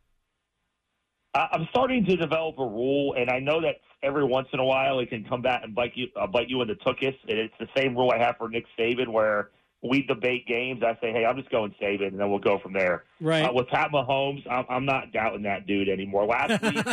I'm 1.35 1.69
starting 1.71 2.05
to 2.07 2.17
develop 2.17 2.59
a 2.59 2.67
rule, 2.67 3.15
and 3.17 3.31
I 3.31 3.39
know 3.39 3.61
that 3.61 3.77
every 4.03 4.25
once 4.25 4.49
in 4.53 4.59
a 4.59 4.65
while 4.65 4.99
it 4.99 5.11
can 5.11 5.25
come 5.25 5.43
back 5.43 5.63
and 5.63 5.75
bite 5.75 5.93
you, 5.95 6.09
uh, 6.17 6.27
bite 6.27 6.49
you 6.49 6.61
in 6.63 6.69
the 6.69 6.75
tuchus. 6.75 7.15
And 7.29 7.39
it's 7.39 7.55
the 7.61 7.69
same 7.77 7.97
rule 7.97 8.11
I 8.11 8.19
have 8.19 8.37
for 8.37 8.49
Nick 8.49 8.65
Saban, 8.79 9.09
where 9.09 9.51
we 9.83 10.03
debate 10.03 10.47
games. 10.49 10.83
I 10.83 10.95
say, 11.01 11.13
hey, 11.13 11.25
I'm 11.25 11.37
just 11.37 11.51
going 11.51 11.73
Saban, 11.81 12.09
and 12.09 12.19
then 12.19 12.31
we'll 12.31 12.41
go 12.41 12.59
from 12.59 12.73
there. 12.73 13.05
Right. 13.21 13.45
Uh, 13.45 13.53
with 13.53 13.69
Pat 13.69 13.93
Mahomes, 13.93 14.45
I'm, 14.51 14.65
I'm 14.69 14.85
not 14.85 15.13
doubting 15.13 15.43
that 15.45 15.67
dude 15.67 15.89
anymore. 15.89 16.27
Last 16.27 16.63
week, 16.63 16.85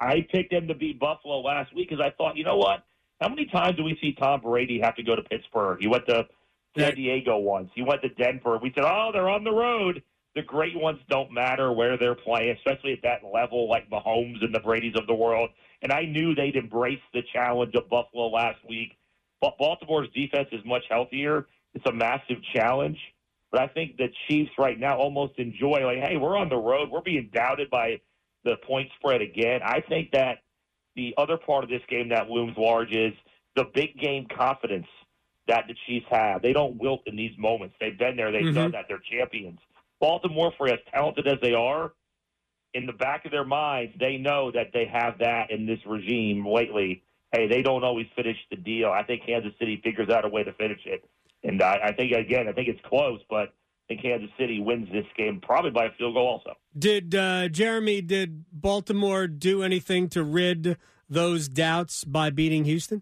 I 0.00 0.26
picked 0.32 0.52
him 0.52 0.66
to 0.68 0.74
beat 0.74 0.98
Buffalo 0.98 1.40
last 1.40 1.74
week 1.74 1.90
because 1.90 2.02
I 2.02 2.10
thought, 2.16 2.36
you 2.36 2.44
know 2.44 2.56
what? 2.56 2.84
How 3.20 3.28
many 3.28 3.46
times 3.46 3.76
do 3.76 3.84
we 3.84 3.98
see 4.00 4.14
Tom 4.14 4.40
Brady 4.40 4.80
have 4.82 4.96
to 4.96 5.02
go 5.02 5.14
to 5.14 5.22
Pittsburgh? 5.22 5.78
He 5.80 5.88
went 5.88 6.06
to 6.06 6.26
San 6.76 6.94
Diego 6.94 7.36
once. 7.38 7.70
He 7.74 7.82
went 7.82 8.02
to 8.02 8.08
Denver. 8.08 8.58
We 8.58 8.72
said, 8.74 8.84
oh, 8.84 9.10
they're 9.12 9.28
on 9.28 9.44
the 9.44 9.52
road. 9.52 10.02
The 10.34 10.42
great 10.42 10.76
ones 10.76 10.98
don't 11.08 11.32
matter 11.32 11.72
where 11.72 11.96
they're 11.96 12.16
playing, 12.16 12.56
especially 12.56 12.92
at 12.92 13.02
that 13.02 13.20
level, 13.32 13.68
like 13.68 13.88
Mahomes 13.88 14.42
and 14.42 14.52
the 14.54 14.60
Brady's 14.60 14.96
of 14.96 15.06
the 15.06 15.14
world. 15.14 15.50
And 15.82 15.92
I 15.92 16.02
knew 16.06 16.34
they'd 16.34 16.56
embrace 16.56 17.00
the 17.12 17.22
challenge 17.32 17.74
of 17.76 17.88
Buffalo 17.88 18.28
last 18.28 18.58
week. 18.68 18.96
But 19.40 19.58
Baltimore's 19.58 20.08
defense 20.14 20.48
is 20.50 20.64
much 20.64 20.82
healthier. 20.90 21.46
It's 21.74 21.86
a 21.86 21.92
massive 21.92 22.38
challenge. 22.54 22.98
But 23.52 23.60
I 23.60 23.68
think 23.68 23.96
the 23.96 24.08
Chiefs 24.26 24.50
right 24.58 24.78
now 24.78 24.98
almost 24.98 25.38
enjoy, 25.38 25.84
like, 25.84 25.98
hey, 25.98 26.16
we're 26.16 26.36
on 26.36 26.48
the 26.48 26.56
road. 26.56 26.90
We're 26.90 27.02
being 27.02 27.30
doubted 27.32 27.70
by 27.70 28.00
the 28.42 28.56
point 28.66 28.90
spread 28.98 29.20
again. 29.20 29.60
I 29.62 29.80
think 29.80 30.10
that 30.12 30.38
the 30.96 31.14
other 31.16 31.36
part 31.36 31.62
of 31.62 31.70
this 31.70 31.82
game 31.88 32.08
that 32.08 32.28
looms 32.28 32.56
large 32.56 32.90
is 32.90 33.12
the 33.54 33.64
big 33.72 33.96
game 33.98 34.26
confidence 34.36 34.86
that 35.46 35.66
the 35.68 35.74
Chiefs 35.86 36.06
have. 36.10 36.42
They 36.42 36.52
don't 36.52 36.76
wilt 36.76 37.02
in 37.06 37.14
these 37.14 37.36
moments. 37.38 37.76
They've 37.80 37.96
been 37.96 38.16
there. 38.16 38.32
They've 38.32 38.46
Mhm. 38.46 38.54
done 38.54 38.70
that. 38.72 38.86
They're 38.88 38.98
champions. 38.98 39.60
Baltimore, 40.04 40.52
for 40.58 40.68
as 40.68 40.80
talented 40.92 41.26
as 41.26 41.38
they 41.40 41.54
are, 41.54 41.92
in 42.74 42.84
the 42.84 42.92
back 42.92 43.24
of 43.24 43.30
their 43.30 43.44
minds, 43.44 43.94
they 43.98 44.18
know 44.18 44.50
that 44.50 44.66
they 44.74 44.84
have 44.84 45.18
that 45.20 45.50
in 45.50 45.64
this 45.64 45.78
regime 45.86 46.46
lately. 46.46 47.02
Hey, 47.32 47.48
they 47.48 47.62
don't 47.62 47.82
always 47.82 48.06
finish 48.14 48.36
the 48.50 48.56
deal. 48.56 48.90
I 48.90 49.02
think 49.02 49.22
Kansas 49.24 49.52
City 49.58 49.80
figures 49.82 50.10
out 50.10 50.26
a 50.26 50.28
way 50.28 50.44
to 50.44 50.52
finish 50.52 50.80
it. 50.84 51.08
And 51.42 51.62
I, 51.62 51.78
I 51.84 51.92
think, 51.92 52.12
again, 52.12 52.48
I 52.48 52.52
think 52.52 52.68
it's 52.68 52.80
close, 52.86 53.20
but 53.30 53.48
I 53.48 53.52
think 53.88 54.02
Kansas 54.02 54.28
City 54.38 54.60
wins 54.60 54.88
this 54.92 55.06
game 55.16 55.40
probably 55.42 55.70
by 55.70 55.86
a 55.86 55.90
field 55.96 56.14
goal 56.14 56.26
also. 56.26 56.54
Did 56.78 57.14
uh, 57.14 57.48
Jeremy? 57.48 58.02
Did 58.02 58.44
Baltimore 58.52 59.26
do 59.26 59.62
anything 59.62 60.10
to 60.10 60.22
rid 60.22 60.76
those 61.08 61.48
doubts 61.48 62.04
by 62.04 62.28
beating 62.28 62.66
Houston? 62.66 63.00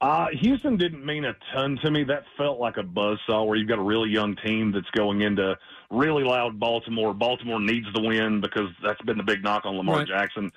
Uh, 0.00 0.26
Houston 0.40 0.76
didn't 0.76 1.04
mean 1.04 1.24
a 1.24 1.34
ton 1.52 1.76
to 1.82 1.90
me. 1.90 2.04
That 2.04 2.22
felt 2.36 2.60
like 2.60 2.76
a 2.76 2.82
buzzsaw 2.82 3.46
where 3.46 3.56
you've 3.56 3.68
got 3.68 3.80
a 3.80 3.82
really 3.82 4.10
young 4.10 4.36
team 4.36 4.70
that's 4.70 4.90
going 4.92 5.22
into 5.22 5.56
really 5.90 6.22
loud 6.22 6.60
Baltimore. 6.60 7.12
Baltimore 7.12 7.60
needs 7.60 7.86
the 7.94 8.02
win 8.02 8.40
because 8.40 8.68
that's 8.82 9.00
been 9.02 9.16
the 9.16 9.24
big 9.24 9.42
knock 9.42 9.64
on 9.64 9.76
Lamar 9.76 9.98
Right. 9.98 10.06
Jackson. 10.06 10.50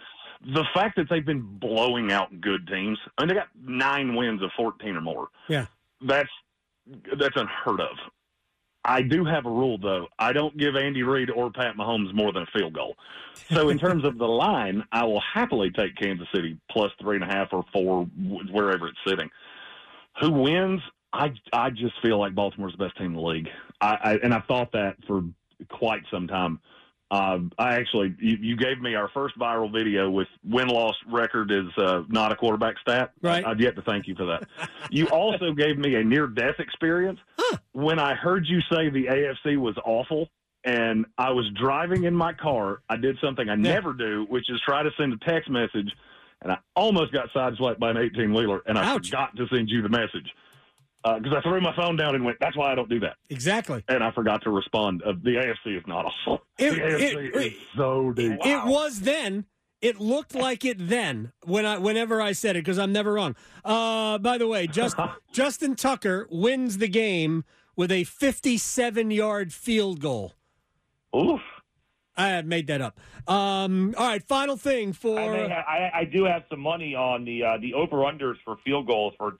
The 0.53 0.63
fact 0.73 0.95
that 0.97 1.07
they've 1.09 1.25
been 1.25 1.41
blowing 1.41 2.11
out 2.11 2.39
good 2.39 2.67
teams, 2.67 2.99
I 3.17 3.23
mean, 3.23 3.29
they 3.29 3.33
got 3.35 3.49
nine 3.63 4.15
wins 4.15 4.43
of 4.43 4.51
14 4.55 4.95
or 4.95 5.01
more. 5.01 5.29
Yeah. 5.47 5.65
That's 6.01 6.29
that's 7.17 7.35
unheard 7.35 7.79
of. 7.81 7.97
I 8.83 9.01
do 9.01 9.23
have 9.25 9.45
a 9.45 9.49
rule 9.49 9.77
though. 9.77 10.07
I 10.17 10.33
don't 10.33 10.57
give 10.57 10.75
Andy 10.75 11.03
Reid 11.03 11.29
or 11.29 11.51
Pat 11.51 11.75
Mahomes 11.75 12.13
more 12.13 12.33
than 12.33 12.43
a 12.43 12.57
field 12.57 12.73
goal. 12.73 12.95
So 13.53 13.69
in 13.69 13.77
terms 13.77 14.03
of 14.03 14.17
the 14.17 14.27
line, 14.27 14.83
I 14.91 15.03
will 15.05 15.21
happily 15.21 15.69
take 15.69 15.95
Kansas 15.95 16.27
City 16.33 16.57
plus 16.69 16.91
three 16.99 17.15
and 17.15 17.23
a 17.23 17.27
half 17.27 17.49
or 17.51 17.63
four 17.71 18.05
wherever 18.51 18.87
it's 18.87 18.97
sitting. 19.05 19.29
Who 20.19 20.31
wins? 20.31 20.81
I 21.13 21.33
I 21.53 21.69
just 21.69 21.93
feel 22.01 22.19
like 22.19 22.33
Baltimore's 22.33 22.73
the 22.73 22.85
best 22.85 22.97
team 22.97 23.07
in 23.07 23.13
the 23.13 23.21
league. 23.21 23.49
I, 23.81 23.97
I 24.03 24.13
and 24.23 24.33
I've 24.33 24.45
thought 24.45 24.71
that 24.71 24.95
for 25.07 25.23
quite 25.69 26.03
some 26.09 26.27
time. 26.27 26.59
Uh, 27.11 27.39
I 27.59 27.75
actually, 27.75 28.15
you, 28.19 28.37
you 28.39 28.55
gave 28.55 28.79
me 28.79 28.95
our 28.95 29.09
first 29.09 29.37
viral 29.37 29.69
video 29.69 30.09
with 30.09 30.29
win 30.45 30.69
loss 30.69 30.95
record 31.05 31.51
is 31.51 31.67
uh, 31.77 32.03
not 32.07 32.31
a 32.31 32.37
quarterback 32.37 32.79
stat. 32.79 33.11
Right. 33.21 33.45
I've 33.45 33.59
yet 33.59 33.75
to 33.75 33.81
thank 33.81 34.07
you 34.07 34.15
for 34.15 34.25
that. 34.27 34.47
you 34.89 35.07
also 35.07 35.51
gave 35.51 35.77
me 35.77 35.95
a 35.95 36.03
near 36.05 36.25
death 36.27 36.59
experience 36.59 37.19
when 37.73 37.99
I 37.99 38.15
heard 38.15 38.45
you 38.47 38.61
say 38.71 38.89
the 38.89 39.07
AFC 39.07 39.57
was 39.57 39.77
awful. 39.85 40.29
And 40.63 41.07
I 41.17 41.31
was 41.31 41.49
driving 41.59 42.03
in 42.03 42.15
my 42.15 42.33
car. 42.33 42.83
I 42.87 42.95
did 42.95 43.17
something 43.19 43.49
I 43.49 43.55
never 43.55 43.93
do, 43.93 44.27
which 44.29 44.47
is 44.47 44.61
try 44.63 44.83
to 44.83 44.91
send 44.95 45.11
a 45.11 45.17
text 45.17 45.49
message, 45.49 45.91
and 46.43 46.51
I 46.51 46.59
almost 46.75 47.11
got 47.11 47.31
sideswiped 47.31 47.79
by 47.79 47.89
an 47.89 47.97
18 47.97 48.31
wheeler, 48.31 48.61
and 48.67 48.77
I 48.77 48.85
Ouch. 48.85 49.07
forgot 49.07 49.35
to 49.37 49.47
send 49.47 49.69
you 49.69 49.81
the 49.81 49.89
message 49.89 50.31
because 51.03 51.33
I 51.37 51.41
threw 51.41 51.59
my 51.61 51.75
phone 51.75 51.95
down 51.95 52.15
and 52.15 52.23
went. 52.23 52.37
That's 52.39 52.55
why 52.55 52.71
I 52.71 52.75
don't 52.75 52.89
do 52.89 52.99
that 53.01 53.15
Exactly. 53.29 53.83
and 53.87 54.03
I 54.03 54.11
forgot 54.11 54.43
to 54.43 54.49
respond. 54.51 55.01
Uh, 55.03 55.13
the 55.23 55.31
AFC 55.37 55.77
is 55.77 55.83
not 55.87 56.05
awful. 56.05 56.41
It- 56.59 56.71
the 56.75 56.81
AFC 56.81 57.35
it- 57.35 57.35
is 57.53 57.53
so 57.75 58.11
deep. 58.11 58.33
It 58.45 58.65
was 58.65 59.01
then. 59.01 59.45
It 59.81 59.99
looked 59.99 60.35
like 60.35 60.63
it 60.63 60.77
then 60.79 61.31
when 61.43 61.65
I 61.65 61.79
whenever 61.79 62.21
I 62.21 62.33
said 62.33 62.55
it 62.55 62.59
because 62.63 62.77
I'm 62.77 62.93
never 62.93 63.13
wrong. 63.13 63.35
Uh, 63.65 64.19
by 64.19 64.37
the 64.37 64.47
way, 64.47 64.67
just 64.67 64.95
Justin 65.33 65.75
Tucker 65.75 66.27
wins 66.29 66.77
the 66.77 66.87
game 66.87 67.45
with 67.75 67.91
a 67.91 68.03
57 68.03 69.09
yard 69.09 69.51
field 69.51 69.99
goal. 69.99 70.33
Oof. 71.15 71.39
I 72.15 72.27
had 72.27 72.45
made 72.45 72.67
that 72.67 72.81
up. 72.81 72.99
Um, 73.27 73.95
all 73.97 74.05
right, 74.07 74.21
final 74.21 74.55
thing 74.57 74.93
for 74.93 75.17
I, 75.19 75.29
may 75.29 75.49
ha- 75.49 75.63
I, 75.67 75.99
I 76.01 76.05
do 76.05 76.25
have 76.25 76.43
some 76.49 76.59
money 76.59 76.93
on 76.93 77.25
the 77.25 77.43
uh, 77.43 77.57
the 77.57 77.73
over 77.73 77.97
unders 78.03 78.35
for 78.45 78.57
field 78.63 78.85
goals 78.85 79.13
for 79.17 79.31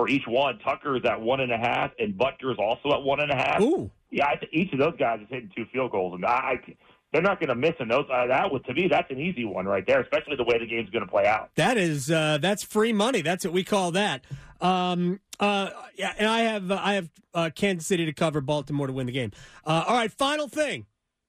for 0.00 0.08
each 0.08 0.26
one. 0.26 0.58
Tucker 0.60 0.96
is 0.96 1.04
at 1.04 1.20
one 1.20 1.40
and 1.40 1.52
a 1.52 1.58
half, 1.58 1.90
and 1.98 2.14
Butker 2.14 2.50
is 2.50 2.58
also 2.58 2.94
at 2.96 3.02
one 3.02 3.20
and 3.20 3.30
a 3.30 3.36
half. 3.36 3.60
ooh. 3.60 3.90
Yeah, 4.10 4.26
I 4.28 4.36
th- 4.36 4.50
each 4.52 4.72
of 4.72 4.78
those 4.78 4.94
guys 4.98 5.20
is 5.20 5.26
hitting 5.28 5.50
two 5.54 5.66
field 5.72 5.92
goals, 5.92 6.14
and 6.14 6.24
I, 6.24 6.30
I 6.30 6.76
they're 7.12 7.20
not 7.22 7.38
going 7.38 7.50
to 7.50 7.54
miss 7.54 7.74
in 7.80 7.88
those. 7.88 8.06
Uh, 8.10 8.26
that 8.28 8.50
would 8.50 8.64
to 8.64 8.72
me, 8.72 8.88
that's 8.88 9.10
an 9.10 9.20
easy 9.20 9.44
one 9.44 9.66
right 9.66 9.86
there, 9.86 10.00
especially 10.00 10.36
the 10.36 10.44
way 10.44 10.58
the 10.58 10.66
game's 10.66 10.88
going 10.90 11.04
to 11.04 11.10
play 11.10 11.26
out. 11.26 11.50
That 11.56 11.76
is 11.76 12.10
uh, 12.10 12.38
that's 12.40 12.62
free 12.64 12.92
money. 12.94 13.20
That's 13.20 13.44
what 13.44 13.52
we 13.52 13.62
call 13.62 13.90
that. 13.92 14.24
Um, 14.60 15.20
uh, 15.38 15.70
yeah, 15.96 16.12
and 16.18 16.26
I 16.28 16.40
have 16.40 16.70
uh, 16.70 16.80
I 16.82 16.94
have 16.94 17.10
uh, 17.34 17.50
Kansas 17.54 17.86
City 17.86 18.06
to 18.06 18.12
cover, 18.12 18.40
Baltimore 18.40 18.86
to 18.86 18.92
win 18.92 19.04
the 19.06 19.12
game. 19.12 19.32
Uh, 19.66 19.84
all 19.86 19.94
right, 19.96 20.10
final 20.10 20.48
thing, 20.48 20.86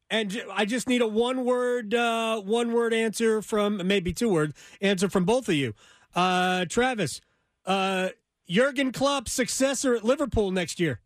and 0.10 0.30
j- 0.30 0.44
I 0.52 0.64
just 0.66 0.88
need 0.88 1.02
a 1.02 1.08
one 1.08 1.44
word 1.46 1.94
uh, 1.94 2.40
one 2.42 2.72
word 2.74 2.94
answer 2.94 3.42
from 3.42 3.86
maybe 3.86 4.14
two 4.14 4.30
word 4.30 4.54
answer 4.82 5.10
from 5.10 5.26
both 5.26 5.50
of 5.50 5.56
you. 5.56 5.74
Uh, 6.16 6.66
Travis, 6.66 7.22
uh, 7.66 8.10
Jurgen 8.52 8.92
Klopp's 8.92 9.32
successor 9.32 9.96
at 9.96 10.04
Liverpool 10.04 10.52
next 10.52 10.78
year. 10.80 11.00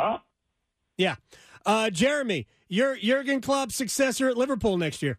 Huh? 0.00 0.18
Yeah, 0.96 1.16
uh, 1.66 1.90
Jeremy, 1.90 2.46
your 2.68 2.96
Jurgen 2.96 3.42
Klopp's 3.42 3.74
successor 3.74 4.28
at 4.28 4.38
Liverpool 4.38 4.78
next 4.78 5.02
year. 5.02 5.18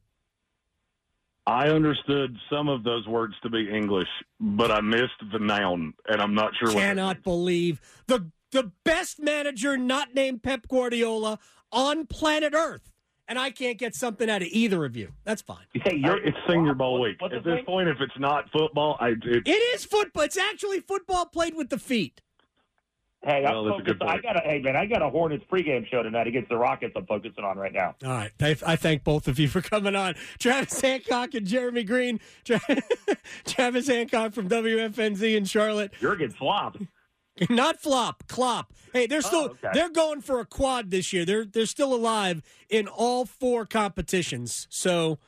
I 1.46 1.70
understood 1.70 2.36
some 2.50 2.68
of 2.68 2.84
those 2.84 3.08
words 3.08 3.36
to 3.44 3.50
be 3.50 3.70
English, 3.70 4.08
but 4.40 4.72
I 4.72 4.82
missed 4.82 5.22
the 5.32 5.40
noun, 5.40 5.94
and 6.08 6.22
I'm 6.22 6.34
not 6.34 6.52
sure 6.60 6.74
what. 6.74 6.82
cannot 6.82 7.24
believe 7.24 7.80
the 8.08 8.32
the 8.52 8.72
best 8.84 9.20
manager 9.20 9.78
not 9.78 10.16
named 10.16 10.42
Pep 10.42 10.68
Guardiola 10.68 11.38
on 11.72 12.08
planet 12.08 12.54
Earth, 12.56 12.92
and 13.28 13.38
I 13.38 13.52
can't 13.52 13.78
get 13.78 13.96
something 13.96 14.30
out 14.30 14.42
of 14.42 14.48
either 14.52 14.86
of 14.86 14.96
you. 14.96 15.12
That's 15.24 15.42
fine. 15.42 15.66
You 15.74 15.82
say 15.86 15.92
I- 15.92 15.96
you're 15.96 16.18
It's 16.26 16.38
Senior 16.50 16.74
Bowl 16.74 17.00
week. 17.02 17.18
At 17.22 17.32
this 17.32 17.46
name? 17.46 17.66
point, 17.66 17.90
if 17.90 18.00
it's 18.00 18.18
not 18.20 18.50
football, 18.52 18.98
I 19.00 19.10
it, 19.10 19.24
It 19.48 19.50
is 19.76 19.86
football. 19.86 20.24
It's 20.24 20.38
actually 20.38 20.80
football 20.80 21.26
played 21.26 21.56
with 21.56 21.70
the 21.70 21.78
feet. 21.80 22.22
Hey, 23.24 23.44
I'm 23.46 23.54
Well, 23.56 23.64
that's 23.66 23.80
a 23.80 23.84
good 23.84 24.00
focused- 24.00 24.18
I 24.20 24.22
got 24.22 24.38
a 24.38 24.48
hey 24.48 24.60
man, 24.60 24.76
I 24.76 24.86
got 24.86 25.02
a 25.02 25.10
Hornets 25.10 25.44
pregame 25.52 25.88
show 25.90 26.04
tonight 26.04 26.28
against 26.28 26.50
the 26.50 26.56
Rockets. 26.56 26.94
I'm 26.96 27.06
focusing 27.08 27.44
on 27.44 27.58
right 27.58 27.74
now. 27.74 27.96
All 28.06 28.12
right, 28.12 28.32
I, 28.40 28.56
I 28.66 28.76
thank 28.76 29.04
both 29.04 29.28
of 29.28 29.40
you 29.40 29.48
for 29.48 29.60
coming 29.60 29.96
on. 29.96 30.14
Travis 30.40 30.80
Hancock 30.80 31.34
and 31.34 31.46
Jeremy 31.46 31.84
Greene. 31.84 32.20
Tra- 32.46 32.62
Travis 33.46 33.88
Hancock 33.88 34.34
from 34.34 34.48
WFNZ 34.48 35.36
in 35.36 35.46
Charlotte. 35.46 35.92
You're 36.00 36.16
Jurgen 36.16 36.32
Flop. 36.32 36.78
Not 37.50 37.80
flop, 37.80 38.28
clop. 38.28 38.74
Hey, 38.94 39.08
they're 39.08 39.22
still 39.22 39.46
okay. 39.46 39.70
they're 39.74 39.90
going 39.90 40.22
for 40.22 40.40
a 40.40 40.46
quad 40.46 40.92
this 40.92 41.14
year. 41.14 41.26
They're 41.26 41.46
they're 41.46 41.66
still 41.66 41.94
alive 41.94 42.42
in 42.70 42.88
all 42.88 43.26
four 43.26 43.66
competitions. 43.66 44.68
So 44.70 45.20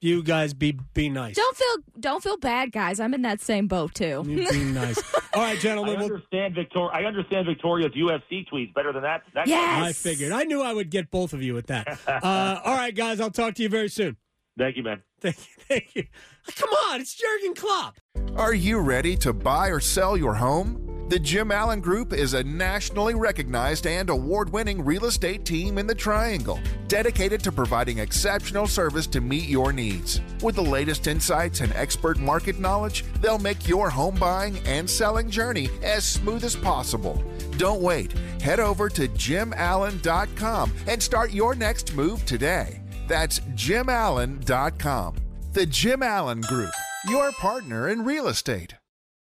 you 0.00 0.22
guys 0.22 0.54
be 0.54 0.78
be 0.94 1.08
nice. 1.08 1.36
Don't 1.36 1.56
feel 1.56 1.76
don't 1.98 2.22
feel 2.22 2.38
bad, 2.38 2.72
guys. 2.72 3.00
I'm 3.00 3.12
in 3.14 3.22
that 3.22 3.40
same 3.40 3.66
boat 3.66 3.94
too. 3.94 4.24
You 4.26 4.48
be 4.50 4.64
nice. 4.64 4.98
All 5.34 5.42
right, 5.42 5.58
I 5.58 5.60
gentlemen. 5.60 5.96
We'll, 5.96 6.04
understand 6.04 6.54
Victor. 6.54 6.88
I 6.92 7.04
understand 7.04 7.46
Victoria's 7.46 7.92
UFC 7.92 8.48
tweets 8.48 8.72
better 8.74 8.92
than 8.92 9.02
that. 9.02 9.22
that 9.34 9.46
Yes. 9.46 9.82
I 9.82 9.92
figured. 9.92 10.32
I 10.32 10.44
knew 10.44 10.62
I 10.62 10.72
would 10.72 10.90
get 10.90 11.10
both 11.10 11.32
of 11.32 11.42
you 11.42 11.54
with 11.54 11.66
that. 11.66 11.98
Uh, 12.20 12.60
all 12.64 12.74
right, 12.74 12.94
guys. 12.94 13.20
I'll 13.20 13.30
talk 13.30 13.54
to 13.54 13.62
you 13.62 13.68
very 13.68 13.88
soon. 13.88 14.16
Thank 14.60 14.76
you, 14.76 14.82
man. 14.82 15.02
Thank 15.22 15.38
you. 15.38 15.64
Thank 15.68 15.94
you. 15.94 16.04
Ah, 16.46 16.52
come 16.54 16.68
on, 16.90 17.00
it's 17.00 17.14
Jurgen 17.14 17.54
Klopp. 17.54 17.96
Are 18.36 18.52
you 18.52 18.78
ready 18.78 19.16
to 19.16 19.32
buy 19.32 19.68
or 19.68 19.80
sell 19.80 20.18
your 20.18 20.34
home? 20.34 21.06
The 21.08 21.18
Jim 21.18 21.50
Allen 21.50 21.80
Group 21.80 22.12
is 22.12 22.34
a 22.34 22.44
nationally 22.44 23.14
recognized 23.14 23.86
and 23.86 24.10
award 24.10 24.52
winning 24.52 24.84
real 24.84 25.06
estate 25.06 25.46
team 25.46 25.78
in 25.78 25.86
the 25.86 25.94
Triangle, 25.94 26.60
dedicated 26.88 27.42
to 27.44 27.50
providing 27.50 28.00
exceptional 28.00 28.66
service 28.66 29.06
to 29.08 29.22
meet 29.22 29.48
your 29.48 29.72
needs. 29.72 30.20
With 30.42 30.56
the 30.56 30.62
latest 30.62 31.06
insights 31.06 31.60
and 31.62 31.72
expert 31.72 32.18
market 32.18 32.60
knowledge, 32.60 33.06
they'll 33.22 33.38
make 33.38 33.66
your 33.66 33.88
home 33.88 34.16
buying 34.16 34.58
and 34.66 34.88
selling 34.88 35.30
journey 35.30 35.70
as 35.82 36.04
smooth 36.04 36.44
as 36.44 36.54
possible. 36.54 37.24
Don't 37.56 37.80
wait. 37.80 38.12
Head 38.42 38.60
over 38.60 38.90
to 38.90 39.08
jimallen.com 39.08 40.72
and 40.86 41.02
start 41.02 41.32
your 41.32 41.54
next 41.54 41.94
move 41.94 42.26
today. 42.26 42.82
That's 43.10 43.40
jimallen.com. 43.40 45.16
The 45.52 45.66
Jim 45.66 46.00
Allen 46.00 46.42
Group, 46.42 46.70
your 47.08 47.32
partner 47.32 47.88
in 47.88 48.04
real 48.04 48.28
estate. 48.28 48.74